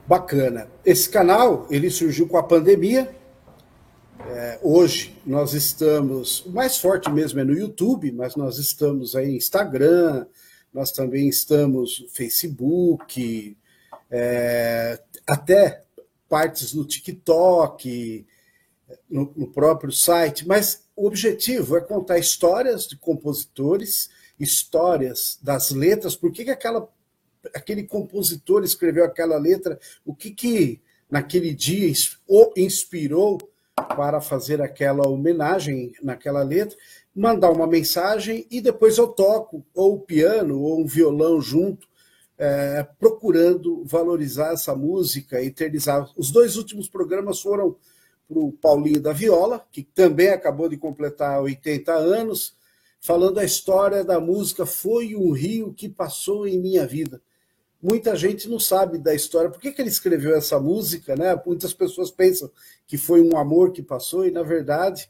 Bacana. 0.07 0.67
Esse 0.83 1.07
canal, 1.07 1.67
ele 1.69 1.89
surgiu 1.91 2.27
com 2.27 2.37
a 2.37 2.43
pandemia. 2.43 3.15
É, 4.23 4.59
hoje 4.63 5.15
nós 5.25 5.53
estamos, 5.53 6.45
o 6.45 6.51
mais 6.51 6.77
forte 6.77 7.09
mesmo 7.09 7.39
é 7.39 7.43
no 7.43 7.53
YouTube, 7.53 8.11
mas 8.11 8.35
nós 8.35 8.57
estamos 8.57 9.15
aí 9.15 9.27
no 9.27 9.33
Instagram, 9.33 10.25
nós 10.73 10.91
também 10.91 11.27
estamos 11.27 11.99
no 11.99 12.09
Facebook, 12.09 13.57
é, 14.09 14.99
até 15.27 15.83
partes 16.29 16.73
no 16.73 16.85
TikTok, 16.85 18.25
no, 19.09 19.33
no 19.35 19.47
próprio 19.47 19.91
site, 19.91 20.47
mas 20.47 20.83
o 20.95 21.05
objetivo 21.07 21.77
é 21.77 21.81
contar 21.81 22.17
histórias 22.17 22.87
de 22.87 22.97
compositores, 22.97 24.09
histórias 24.39 25.37
das 25.41 25.71
letras, 25.71 26.15
por 26.15 26.31
que, 26.31 26.45
que 26.45 26.51
aquela, 26.51 26.87
aquele 27.53 27.83
compositor 27.83 28.63
escreveu 28.63 29.03
aquela 29.03 29.37
letra, 29.37 29.79
o 30.05 30.15
que, 30.15 30.31
que 30.31 30.81
naquele 31.09 31.53
dia 31.53 31.91
o 32.27 32.51
inspirou 32.57 33.37
para 33.75 34.21
fazer 34.21 34.61
aquela 34.61 35.07
homenagem 35.07 35.93
naquela 36.01 36.43
letra, 36.43 36.77
mandar 37.13 37.51
uma 37.51 37.67
mensagem 37.67 38.45
e 38.49 38.61
depois 38.61 38.97
eu 38.97 39.07
toco 39.07 39.65
ou 39.73 39.95
o 39.95 39.99
piano 39.99 40.61
ou 40.61 40.79
um 40.79 40.85
violão 40.85 41.41
junto 41.41 41.87
é, 42.37 42.85
procurando 42.99 43.83
valorizar 43.85 44.53
essa 44.53 44.75
música, 44.75 45.41
eternizar. 45.41 46.09
Os 46.17 46.31
dois 46.31 46.55
últimos 46.55 46.87
programas 46.87 47.41
foram 47.41 47.75
para 48.27 48.39
o 48.39 48.51
Paulinho 48.51 49.01
da 49.01 49.13
Viola, 49.13 49.65
que 49.71 49.83
também 49.83 50.29
acabou 50.29 50.67
de 50.67 50.77
completar 50.77 51.41
80 51.41 51.93
anos, 51.93 52.55
falando 52.99 53.39
a 53.39 53.45
história 53.45 54.03
da 54.03 54.19
música 54.19 54.65
Foi 54.65 55.15
um 55.15 55.31
Rio 55.31 55.73
que 55.73 55.87
Passou 55.87 56.47
em 56.47 56.59
Minha 56.59 56.87
Vida. 56.87 57.21
Muita 57.87 58.15
gente 58.15 58.49
não 58.49 58.59
sabe 58.59 58.97
da 58.97 59.13
história. 59.13 59.47
Por 59.47 59.61
que, 59.61 59.71
que 59.71 59.79
ele 59.79 59.89
escreveu 59.89 60.35
essa 60.35 60.59
música? 60.59 61.15
Né? 61.15 61.39
Muitas 61.45 61.71
pessoas 61.71 62.09
pensam 62.09 62.49
que 62.87 62.97
foi 62.97 63.21
um 63.21 63.37
amor 63.37 63.71
que 63.71 63.83
passou, 63.83 64.25
e 64.25 64.31
na 64.31 64.41
verdade 64.41 65.07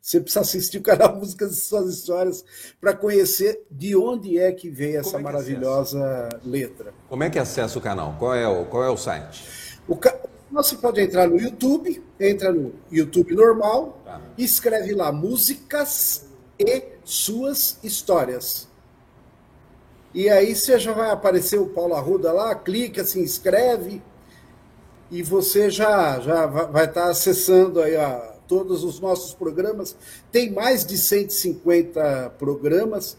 você 0.00 0.18
precisa 0.20 0.40
assistir 0.40 0.78
o 0.78 0.82
canal 0.82 1.16
Músicas 1.20 1.52
e 1.52 1.60
Suas 1.60 1.92
Histórias 1.92 2.42
para 2.80 2.94
conhecer 2.94 3.66
de 3.70 3.94
onde 3.94 4.38
é 4.38 4.50
que 4.52 4.70
veio 4.70 5.00
essa 5.00 5.16
é 5.16 5.18
que 5.18 5.22
maravilhosa 5.22 6.28
acessa? 6.28 6.48
letra. 6.48 6.94
Como 7.10 7.22
é 7.22 7.28
que 7.28 7.38
acessa 7.38 7.78
o 7.78 7.82
canal? 7.82 8.16
Qual 8.18 8.34
é 8.34 8.48
o, 8.48 8.64
qual 8.64 8.84
é 8.84 8.88
o 8.88 8.96
site? 8.96 9.44
O 9.86 9.94
ca... 9.94 10.18
Você 10.50 10.76
pode 10.76 11.02
entrar 11.02 11.28
no 11.28 11.38
YouTube, 11.38 12.02
entra 12.18 12.50
no 12.50 12.72
YouTube 12.90 13.34
normal, 13.34 14.00
tá. 14.02 14.20
e 14.38 14.44
escreve 14.44 14.94
lá 14.94 15.12
Músicas 15.12 16.24
e 16.58 16.84
Suas 17.04 17.78
Histórias. 17.82 18.68
E 20.14 20.28
aí 20.28 20.54
você 20.54 20.78
já 20.78 20.92
vai 20.92 21.10
aparecer 21.10 21.58
o 21.58 21.66
Paulo 21.66 21.94
Arruda 21.94 22.32
lá, 22.32 22.54
clica, 22.54 23.04
se 23.04 23.18
inscreve 23.18 24.00
e 25.10 25.22
você 25.22 25.68
já, 25.70 26.20
já 26.20 26.46
vai 26.46 26.84
estar 26.84 27.08
acessando 27.08 27.80
aí 27.80 27.96
a, 27.96 28.34
todos 28.46 28.84
os 28.84 29.00
nossos 29.00 29.34
programas. 29.34 29.96
Tem 30.30 30.52
mais 30.52 30.84
de 30.84 30.96
150 30.96 32.34
programas. 32.38 33.16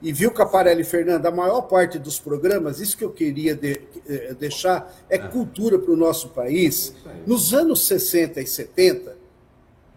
E 0.00 0.12
viu, 0.12 0.30
Caparelli 0.30 0.84
Fernanda, 0.84 1.28
a 1.28 1.32
maior 1.32 1.62
parte 1.62 1.98
dos 1.98 2.20
programas, 2.20 2.78
isso 2.78 2.96
que 2.96 3.04
eu 3.04 3.10
queria 3.10 3.56
de, 3.56 3.80
eh, 4.08 4.34
deixar, 4.38 4.94
é, 5.10 5.16
é. 5.16 5.18
cultura 5.18 5.76
para 5.76 5.92
o 5.92 5.96
nosso 5.96 6.28
país. 6.28 6.94
Nos 7.26 7.52
anos 7.52 7.84
60 7.86 8.40
e 8.40 8.46
70, 8.46 9.16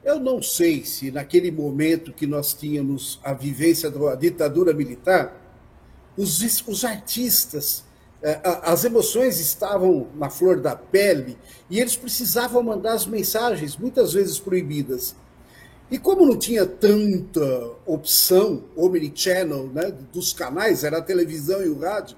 eu 0.04 0.20
não 0.20 0.42
sei 0.42 0.84
se 0.84 1.12
naquele 1.12 1.52
momento 1.52 2.12
que 2.12 2.26
nós 2.26 2.52
tínhamos 2.52 3.20
a 3.24 3.32
vivência 3.32 3.92
da 3.92 4.16
ditadura 4.16 4.74
militar, 4.74 5.41
os, 6.22 6.64
os 6.68 6.86
artistas, 6.86 7.84
eh, 8.22 8.40
as 8.64 8.86
emoções 8.86 9.40
estavam 9.40 10.08
na 10.16 10.30
flor 10.30 10.60
da 10.60 10.76
pele 10.76 11.36
e 11.70 11.80
eles 11.80 11.96
precisavam 11.96 12.62
mandar 12.62 12.94
as 12.94 13.08
mensagens, 13.08 13.76
muitas 13.76 14.14
vezes 14.14 14.40
proibidas. 14.40 15.16
E 15.90 15.98
como 15.98 16.26
não 16.26 16.38
tinha 16.38 16.66
tanta 16.66 17.42
opção, 17.86 18.64
omnichannel, 18.76 19.68
né, 19.68 19.92
dos 20.14 20.32
canais, 20.32 20.84
era 20.84 21.00
a 21.00 21.02
televisão 21.02 21.62
e 21.64 21.70
o 21.70 21.80
rádio, 21.80 22.16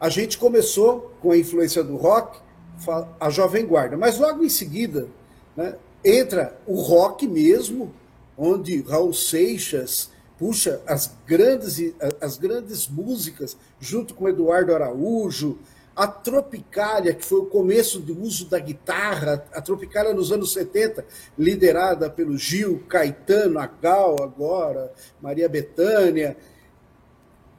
a 0.00 0.08
gente 0.08 0.38
começou 0.38 1.12
com 1.20 1.32
a 1.32 1.36
influência 1.36 1.82
do 1.82 1.96
rock, 1.96 2.38
a 3.18 3.28
Jovem 3.28 3.66
Guarda. 3.66 3.96
Mas 3.96 4.18
logo 4.18 4.44
em 4.44 4.48
seguida, 4.48 5.08
né, 5.56 5.74
entra 6.04 6.56
o 6.66 6.80
rock 6.80 7.26
mesmo, 7.26 7.92
onde 8.38 8.80
Raul 8.82 9.12
Seixas 9.12 10.10
puxa 10.38 10.80
as 10.86 11.12
grandes, 11.26 11.94
as 12.20 12.38
grandes 12.38 12.88
músicas, 12.88 13.56
junto 13.80 14.14
com 14.14 14.28
Eduardo 14.28 14.74
Araújo, 14.74 15.58
a 15.98 16.06
Tropicália, 16.06 17.12
que 17.12 17.24
foi 17.24 17.40
o 17.40 17.46
começo 17.46 17.98
do 17.98 18.22
uso 18.22 18.48
da 18.48 18.60
guitarra, 18.60 19.44
a 19.52 19.60
Tropicália 19.60 20.14
nos 20.14 20.30
anos 20.30 20.52
70, 20.52 21.04
liderada 21.36 22.08
pelo 22.08 22.38
Gil, 22.38 22.84
Caetano, 22.88 23.58
a 23.58 23.66
Gal 23.66 24.22
agora, 24.22 24.92
Maria 25.20 25.48
Bethânia, 25.48 26.36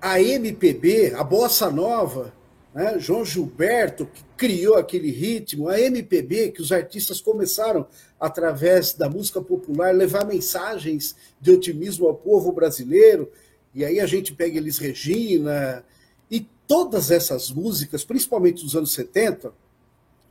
a 0.02 0.22
MPB, 0.22 1.14
a 1.16 1.24
Bossa 1.24 1.70
Nova, 1.70 2.34
né? 2.80 2.98
João 2.98 3.26
Gilberto, 3.26 4.06
que 4.06 4.24
criou 4.38 4.76
aquele 4.78 5.12
ritmo, 5.12 5.68
a 5.68 5.78
MPB, 5.80 6.52
que 6.52 6.62
os 6.62 6.72
artistas 6.72 7.20
começaram, 7.20 7.86
através 8.18 8.94
da 8.94 9.10
música 9.10 9.42
popular, 9.42 9.94
levar 9.94 10.26
mensagens 10.26 11.14
de 11.42 11.52
otimismo 11.52 12.08
ao 12.08 12.16
povo 12.16 12.54
brasileiro, 12.54 13.30
e 13.76 13.84
aí 13.84 14.00
a 14.00 14.06
gente 14.06 14.34
pega 14.34 14.58
Elis 14.58 14.78
Regina, 14.78 15.84
todas 16.70 17.10
essas 17.10 17.50
músicas, 17.50 18.06
principalmente 18.06 18.64
dos 18.64 18.76
anos 18.76 18.94
70, 18.94 19.52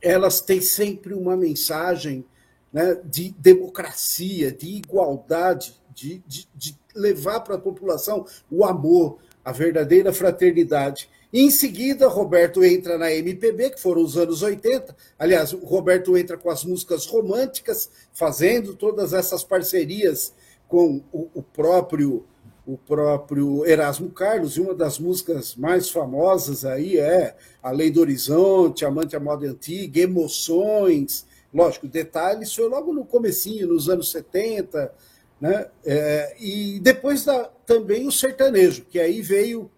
elas 0.01 0.39
têm 0.39 0.61
sempre 0.61 1.13
uma 1.13 1.35
mensagem 1.35 2.23
né, 2.71 2.97
de 3.03 3.31
democracia, 3.37 4.49
de 4.49 4.77
igualdade, 4.77 5.75
de, 5.93 6.23
de, 6.25 6.47
de 6.55 6.77
levar 6.95 7.41
para 7.41 7.55
a 7.55 7.59
população 7.59 8.25
o 8.49 8.63
amor, 8.63 9.17
a 9.43 9.51
verdadeira 9.51 10.13
fraternidade. 10.13 11.09
Em 11.31 11.51
seguida, 11.51 12.07
Roberto 12.07 12.63
entra 12.63 12.97
na 12.97 13.13
MPB, 13.13 13.71
que 13.71 13.81
foram 13.81 14.03
os 14.03 14.17
anos 14.17 14.41
80. 14.41 14.95
Aliás, 15.17 15.53
o 15.53 15.59
Roberto 15.59 16.17
entra 16.17 16.37
com 16.37 16.49
as 16.49 16.63
músicas 16.63 17.05
românticas, 17.05 17.89
fazendo 18.11 18.73
todas 18.73 19.13
essas 19.13 19.43
parcerias 19.43 20.33
com 20.67 21.03
o, 21.11 21.29
o 21.35 21.43
próprio 21.43 22.25
o 22.65 22.77
próprio 22.77 23.65
Erasmo 23.65 24.11
Carlos, 24.11 24.55
e 24.55 24.61
uma 24.61 24.75
das 24.75 24.99
músicas 24.99 25.55
mais 25.55 25.89
famosas 25.89 26.63
aí 26.63 26.99
é 26.99 27.35
A 27.63 27.71
Lei 27.71 27.89
do 27.89 27.99
Horizonte, 27.99 28.85
Amante 28.85 29.15
à 29.15 29.19
Moda 29.19 29.47
Antiga, 29.47 30.01
Emoções, 30.01 31.25
lógico, 31.51 31.87
detalhes 31.87 32.53
foi 32.53 32.67
logo 32.67 32.93
no 32.93 33.03
comecinho, 33.03 33.69
nos 33.69 33.89
anos 33.89 34.11
70, 34.11 34.93
né? 35.41 35.65
É, 35.83 36.35
e 36.39 36.79
depois 36.79 37.25
da, 37.25 37.45
também 37.65 38.05
o 38.05 38.11
sertanejo, 38.11 38.85
que 38.85 38.99
aí 38.99 39.19
veio 39.23 39.71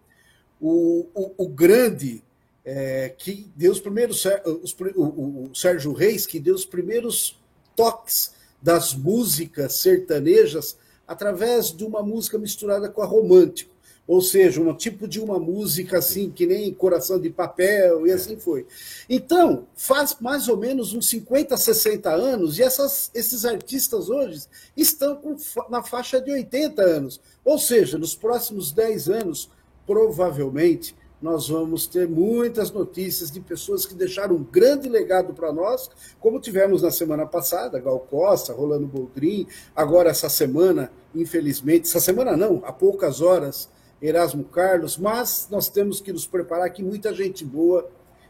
o, 0.61 1.07
o, 1.13 1.45
o 1.45 1.47
grande, 1.49 2.23
é, 2.63 3.09
que 3.17 3.49
deu 3.55 3.71
os 3.71 3.79
primeiros, 3.79 4.23
os, 4.61 4.75
o, 4.95 5.49
o 5.49 5.55
Sérgio 5.55 5.91
Reis, 5.91 6.27
que 6.27 6.39
deu 6.39 6.53
os 6.53 6.65
primeiros 6.65 7.41
toques 7.75 8.33
das 8.61 8.93
músicas 8.93 9.73
sertanejas 9.73 10.77
através 11.07 11.71
de 11.71 11.83
uma 11.83 12.03
música 12.03 12.37
misturada 12.37 12.87
com 12.87 13.01
a 13.01 13.05
romântico. 13.05 13.71
Ou 14.07 14.21
seja, 14.21 14.59
um 14.61 14.73
tipo 14.73 15.07
de 15.07 15.19
uma 15.19 15.39
música 15.39 15.99
assim, 15.99 16.29
que 16.29 16.45
nem 16.45 16.73
Coração 16.73 17.19
de 17.19 17.29
Papel, 17.29 18.05
e 18.05 18.11
assim 18.11 18.37
foi. 18.37 18.65
Então, 19.09 19.67
faz 19.75 20.17
mais 20.19 20.47
ou 20.47 20.57
menos 20.57 20.93
uns 20.93 21.07
50, 21.07 21.55
60 21.55 22.09
anos, 22.09 22.59
e 22.59 22.63
essas, 22.63 23.09
esses 23.13 23.45
artistas 23.45 24.09
hoje 24.09 24.43
estão 24.75 25.15
com, 25.15 25.35
na 25.69 25.81
faixa 25.81 26.19
de 26.19 26.31
80 26.31 26.81
anos. 26.81 27.21
Ou 27.45 27.57
seja, 27.57 27.97
nos 27.97 28.15
próximos 28.15 28.71
10 28.71 29.09
anos, 29.09 29.49
provavelmente, 29.91 30.95
nós 31.21 31.49
vamos 31.49 31.85
ter 31.85 32.07
muitas 32.07 32.71
notícias 32.71 33.29
de 33.29 33.41
pessoas 33.41 33.85
que 33.85 33.93
deixaram 33.93 34.37
um 34.37 34.43
grande 34.43 34.87
legado 34.87 35.33
para 35.33 35.51
nós, 35.51 35.89
como 36.17 36.39
tivemos 36.39 36.81
na 36.81 36.89
semana 36.89 37.25
passada, 37.25 37.77
Gal 37.77 37.99
Costa, 37.99 38.53
Rolando 38.53 38.87
Boldrin, 38.87 39.45
agora 39.75 40.09
essa 40.09 40.29
semana, 40.29 40.89
infelizmente, 41.13 41.89
essa 41.89 41.99
semana 41.99 42.37
não, 42.37 42.63
há 42.65 42.71
poucas 42.71 43.19
horas, 43.19 43.69
Erasmo 44.01 44.45
Carlos, 44.45 44.97
mas 44.97 45.49
nós 45.51 45.67
temos 45.67 45.99
que 45.99 46.13
nos 46.13 46.25
preparar 46.25 46.69
que 46.69 46.81
muita 46.81 47.13
gente 47.13 47.43
boa 47.43 47.85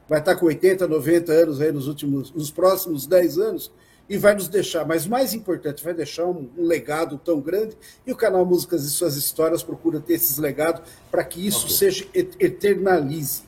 vai 0.09 0.17
estar 0.17 0.35
com 0.35 0.47
80, 0.47 0.87
90 0.87 1.31
anos 1.31 1.61
aí 1.61 1.71
nos 1.71 1.87
últimos, 1.87 2.31
nos 2.31 2.49
próximos 2.49 3.05
10 3.05 3.37
anos, 3.37 3.71
e 4.09 4.17
vai 4.17 4.33
nos 4.33 4.47
deixar, 4.47 4.85
mas 4.85 5.07
mais 5.07 5.33
importante, 5.33 5.83
vai 5.83 5.93
deixar 5.93 6.25
um, 6.25 6.49
um, 6.57 6.65
legado 6.65 7.17
tão 7.17 7.39
grande. 7.39 7.77
E 8.05 8.11
o 8.11 8.15
canal 8.15 8.45
Músicas 8.45 8.83
e 8.83 8.89
Suas 8.89 9.15
Histórias 9.15 9.63
procura 9.63 9.99
ter 9.99 10.13
esses 10.13 10.37
legados 10.37 10.81
para 11.09 11.23
que 11.23 11.45
isso 11.45 11.65
okay. 11.65 11.75
seja 11.75 12.07
eternalize. 12.13 13.43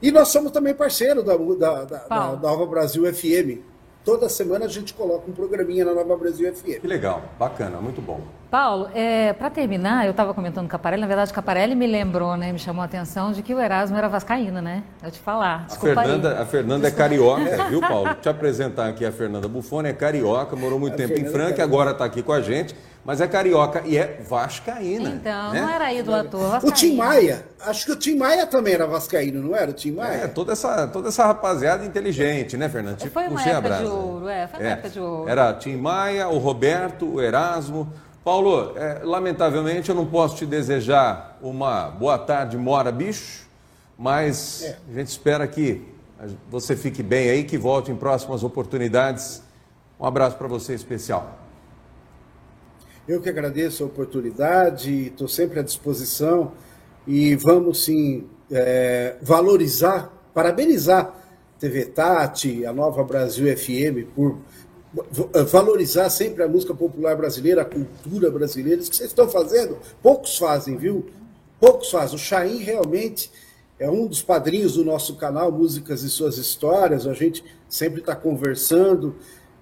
E 0.00 0.10
nós 0.10 0.28
somos 0.28 0.52
também 0.52 0.74
parceiro 0.74 1.22
da, 1.22 1.36
da, 1.36 1.84
da, 1.84 1.84
da, 1.84 2.34
da 2.34 2.36
Nova 2.36 2.66
Brasil 2.66 3.12
FM. 3.12 3.60
Toda 4.04 4.28
semana 4.28 4.64
a 4.64 4.68
gente 4.68 4.94
coloca 4.94 5.30
um 5.30 5.34
programinha 5.34 5.84
na 5.84 5.92
Nova 5.92 6.16
Brasil 6.16 6.52
FM. 6.54 6.80
Que 6.80 6.86
legal, 6.86 7.22
bacana, 7.38 7.80
muito 7.80 8.00
bom. 8.00 8.20
Paulo, 8.50 8.88
é, 8.94 9.34
para 9.34 9.50
terminar, 9.50 10.06
eu 10.06 10.12
estava 10.12 10.32
comentando 10.32 10.66
Caparelli, 10.68 11.02
na 11.02 11.06
verdade, 11.06 11.30
o 11.30 11.34
Caparelli 11.34 11.74
me 11.74 11.86
lembrou, 11.86 12.34
né, 12.34 12.50
me 12.50 12.58
chamou 12.58 12.80
a 12.80 12.86
atenção 12.86 13.30
de 13.30 13.42
que 13.42 13.54
o 13.54 13.60
Erasmo 13.60 13.96
era 13.96 14.08
vascaíno, 14.08 14.62
né? 14.62 14.82
Eu 15.02 15.10
te 15.10 15.18
falar. 15.18 15.66
a 15.70 15.74
Fernanda, 15.76 16.40
a 16.40 16.46
Fernanda 16.46 16.88
é 16.88 16.90
carioca, 16.90 17.64
viu, 17.68 17.80
Paulo? 17.80 18.14
Te 18.14 18.28
apresentar 18.28 18.88
aqui 18.88 19.04
a 19.04 19.12
Fernanda 19.12 19.46
Bufone, 19.48 19.90
é 19.90 19.92
carioca, 19.92 20.56
morou 20.56 20.78
muito 20.78 20.94
a 20.94 20.96
tempo 20.96 21.14
Fernanda 21.14 21.28
em 21.28 21.32
Franca, 21.32 21.60
é 21.60 21.64
agora 21.64 21.90
está 21.90 22.06
aqui 22.06 22.22
com 22.22 22.32
a 22.32 22.40
gente, 22.40 22.74
mas 23.04 23.20
é 23.20 23.26
carioca 23.26 23.82
e 23.84 23.98
é 23.98 24.18
vascaína. 24.26 25.10
Então, 25.10 25.52
né? 25.52 25.60
não 25.60 25.68
era 25.68 25.92
ídolo 25.92 26.16
ator, 26.16 26.50
vascaíno. 26.52 26.68
O 26.68 26.74
Tim 26.74 26.96
Maia, 26.96 27.44
acho 27.60 27.84
que 27.84 27.92
o 27.92 27.96
Tim 27.96 28.16
Maia 28.16 28.46
também 28.46 28.72
era 28.72 28.86
vascaíno, 28.86 29.42
não 29.42 29.54
era 29.54 29.70
o 29.70 29.74
Tim 29.74 29.92
Maia? 29.92 30.24
É, 30.24 30.26
toda 30.26 30.52
essa, 30.52 30.86
toda 30.86 31.08
essa 31.08 31.26
rapaziada 31.26 31.84
inteligente, 31.84 32.56
né, 32.56 32.66
Fernanda? 32.70 32.96
Tipo, 32.96 33.12
foi 33.12 33.28
uma 33.28 33.42
época 33.42 33.76
de 33.76 33.84
ouro, 33.84 34.28
é, 34.28 34.46
foi 34.46 34.60
uma 34.60 34.68
é. 34.68 34.72
época 34.72 34.88
de 34.88 35.00
ouro. 35.00 35.28
Era 35.28 35.52
Tim 35.52 35.76
Maia, 35.76 36.28
o 36.28 36.38
Roberto, 36.38 37.14
o 37.14 37.20
Erasmo... 37.20 37.92
Paulo, 38.24 38.76
é, 38.76 39.00
lamentavelmente 39.04 39.88
eu 39.88 39.94
não 39.94 40.06
posso 40.06 40.36
te 40.36 40.46
desejar 40.46 41.38
uma 41.40 41.88
boa 41.88 42.18
tarde, 42.18 42.56
mora 42.56 42.92
bicho, 42.92 43.46
mas 43.98 44.62
é. 44.62 44.78
a 44.90 44.94
gente 44.94 45.08
espera 45.08 45.46
que 45.46 45.82
você 46.50 46.76
fique 46.76 47.02
bem 47.02 47.30
aí, 47.30 47.44
que 47.44 47.56
volte 47.56 47.90
em 47.90 47.96
próximas 47.96 48.42
oportunidades. 48.42 49.42
Um 49.98 50.04
abraço 50.04 50.36
para 50.36 50.48
você 50.48 50.74
especial. 50.74 51.38
Eu 53.06 53.20
que 53.20 53.28
agradeço 53.28 53.82
a 53.82 53.86
oportunidade, 53.86 55.06
estou 55.06 55.28
sempre 55.28 55.60
à 55.60 55.62
disposição 55.62 56.52
e 57.06 57.34
vamos 57.36 57.84
sim 57.84 58.26
é, 58.50 59.16
valorizar, 59.22 60.12
parabenizar 60.34 61.14
TV 61.58 61.86
Tati, 61.86 62.66
a 62.66 62.72
Nova 62.72 63.02
Brasil 63.02 63.46
FM 63.56 64.14
por 64.14 64.38
valorizar 65.50 66.08
sempre 66.10 66.42
a 66.42 66.48
música 66.48 66.74
popular 66.74 67.16
brasileira, 67.16 67.62
a 67.62 67.64
cultura 67.64 68.30
brasileira. 68.30 68.80
Isso 68.80 68.90
que 68.90 68.96
vocês 68.96 69.10
estão 69.10 69.28
fazendo, 69.28 69.78
poucos 70.02 70.38
fazem, 70.38 70.76
viu? 70.76 71.06
Poucos 71.60 71.90
fazem. 71.90 72.16
O 72.16 72.18
Chaim 72.18 72.58
realmente 72.58 73.30
é 73.78 73.90
um 73.90 74.06
dos 74.06 74.22
padrinhos 74.22 74.74
do 74.74 74.84
nosso 74.84 75.16
canal 75.16 75.52
Músicas 75.52 76.02
e 76.02 76.10
Suas 76.10 76.38
Histórias. 76.38 77.06
A 77.06 77.12
gente 77.12 77.44
sempre 77.68 78.00
está 78.00 78.16
conversando. 78.16 79.16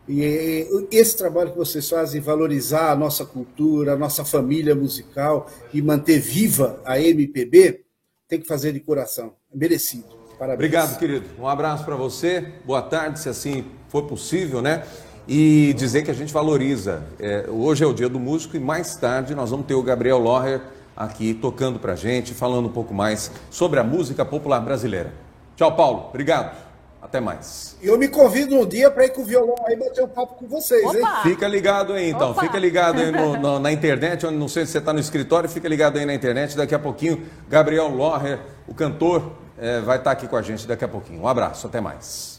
E 0.08 0.86
esse 0.92 1.16
trabalho 1.16 1.50
que 1.50 1.58
vocês 1.58 1.88
fazem, 1.88 2.20
valorizar 2.20 2.92
a 2.92 2.96
nossa 2.96 3.24
cultura, 3.24 3.94
a 3.94 3.96
nossa 3.96 4.24
família 4.24 4.74
musical 4.74 5.50
e 5.74 5.82
manter 5.82 6.20
viva 6.20 6.80
a 6.84 7.00
MPB, 7.00 7.84
tem 8.28 8.40
que 8.40 8.46
fazer 8.46 8.72
de 8.72 8.80
coração. 8.80 9.34
É 9.52 9.56
merecido. 9.56 10.06
Parabéns. 10.38 10.58
Obrigado, 10.58 10.98
querido. 10.98 11.26
Um 11.38 11.48
abraço 11.48 11.84
para 11.84 11.96
você. 11.96 12.52
Boa 12.64 12.82
tarde, 12.82 13.18
se 13.18 13.28
assim 13.28 13.64
for 13.88 14.04
possível, 14.04 14.62
né? 14.62 14.86
E 15.26 15.74
dizer 15.74 16.02
que 16.02 16.10
a 16.10 16.14
gente 16.14 16.32
valoriza. 16.32 17.02
É, 17.18 17.46
hoje 17.48 17.82
é 17.82 17.86
o 17.86 17.92
dia 17.92 18.08
do 18.08 18.18
músico 18.18 18.56
e 18.56 18.60
mais 18.60 18.96
tarde 18.96 19.34
nós 19.34 19.50
vamos 19.50 19.66
ter 19.66 19.74
o 19.74 19.82
Gabriel 19.82 20.18
Loher 20.18 20.60
aqui 20.96 21.34
tocando 21.34 21.78
para 21.78 21.92
a 21.92 21.96
gente, 21.96 22.32
falando 22.32 22.66
um 22.66 22.72
pouco 22.72 22.94
mais 22.94 23.30
sobre 23.50 23.78
a 23.78 23.84
música 23.84 24.24
popular 24.24 24.60
brasileira. 24.60 25.12
Tchau, 25.56 25.74
Paulo. 25.74 26.06
Obrigado. 26.08 26.66
Até 27.00 27.20
mais. 27.20 27.76
E 27.80 27.86
eu 27.86 27.96
me 27.96 28.08
convido 28.08 28.56
um 28.56 28.66
dia 28.66 28.90
para 28.90 29.04
ir 29.04 29.10
com 29.10 29.22
o 29.22 29.24
violão 29.24 29.54
aí 29.66 29.76
bater 29.76 30.02
um 30.02 30.08
papo 30.08 30.34
com 30.34 30.46
vocês, 30.48 30.84
Opa. 30.84 30.98
hein? 30.98 31.04
Fica 31.22 31.46
ligado 31.46 31.92
aí, 31.92 32.10
então. 32.10 32.32
Opa. 32.32 32.40
Fica 32.40 32.58
ligado 32.58 33.00
aí 33.00 33.12
no, 33.12 33.36
no, 33.38 33.58
na 33.60 33.70
internet. 33.70 34.26
Não 34.26 34.48
sei 34.48 34.66
se 34.66 34.72
você 34.72 34.78
está 34.78 34.92
no 34.92 34.98
escritório, 34.98 35.48
fica 35.48 35.68
ligado 35.68 35.98
aí 35.98 36.06
na 36.06 36.14
internet. 36.14 36.56
Daqui 36.56 36.74
a 36.74 36.78
pouquinho, 36.78 37.24
Gabriel 37.48 37.88
Loher, 37.88 38.40
o 38.66 38.74
cantor, 38.74 39.30
é, 39.56 39.80
vai 39.80 39.98
estar 39.98 40.10
tá 40.10 40.16
aqui 40.16 40.26
com 40.26 40.36
a 40.36 40.42
gente 40.42 40.66
daqui 40.66 40.84
a 40.84 40.88
pouquinho. 40.88 41.22
Um 41.22 41.28
abraço, 41.28 41.66
até 41.66 41.80
mais. 41.80 42.35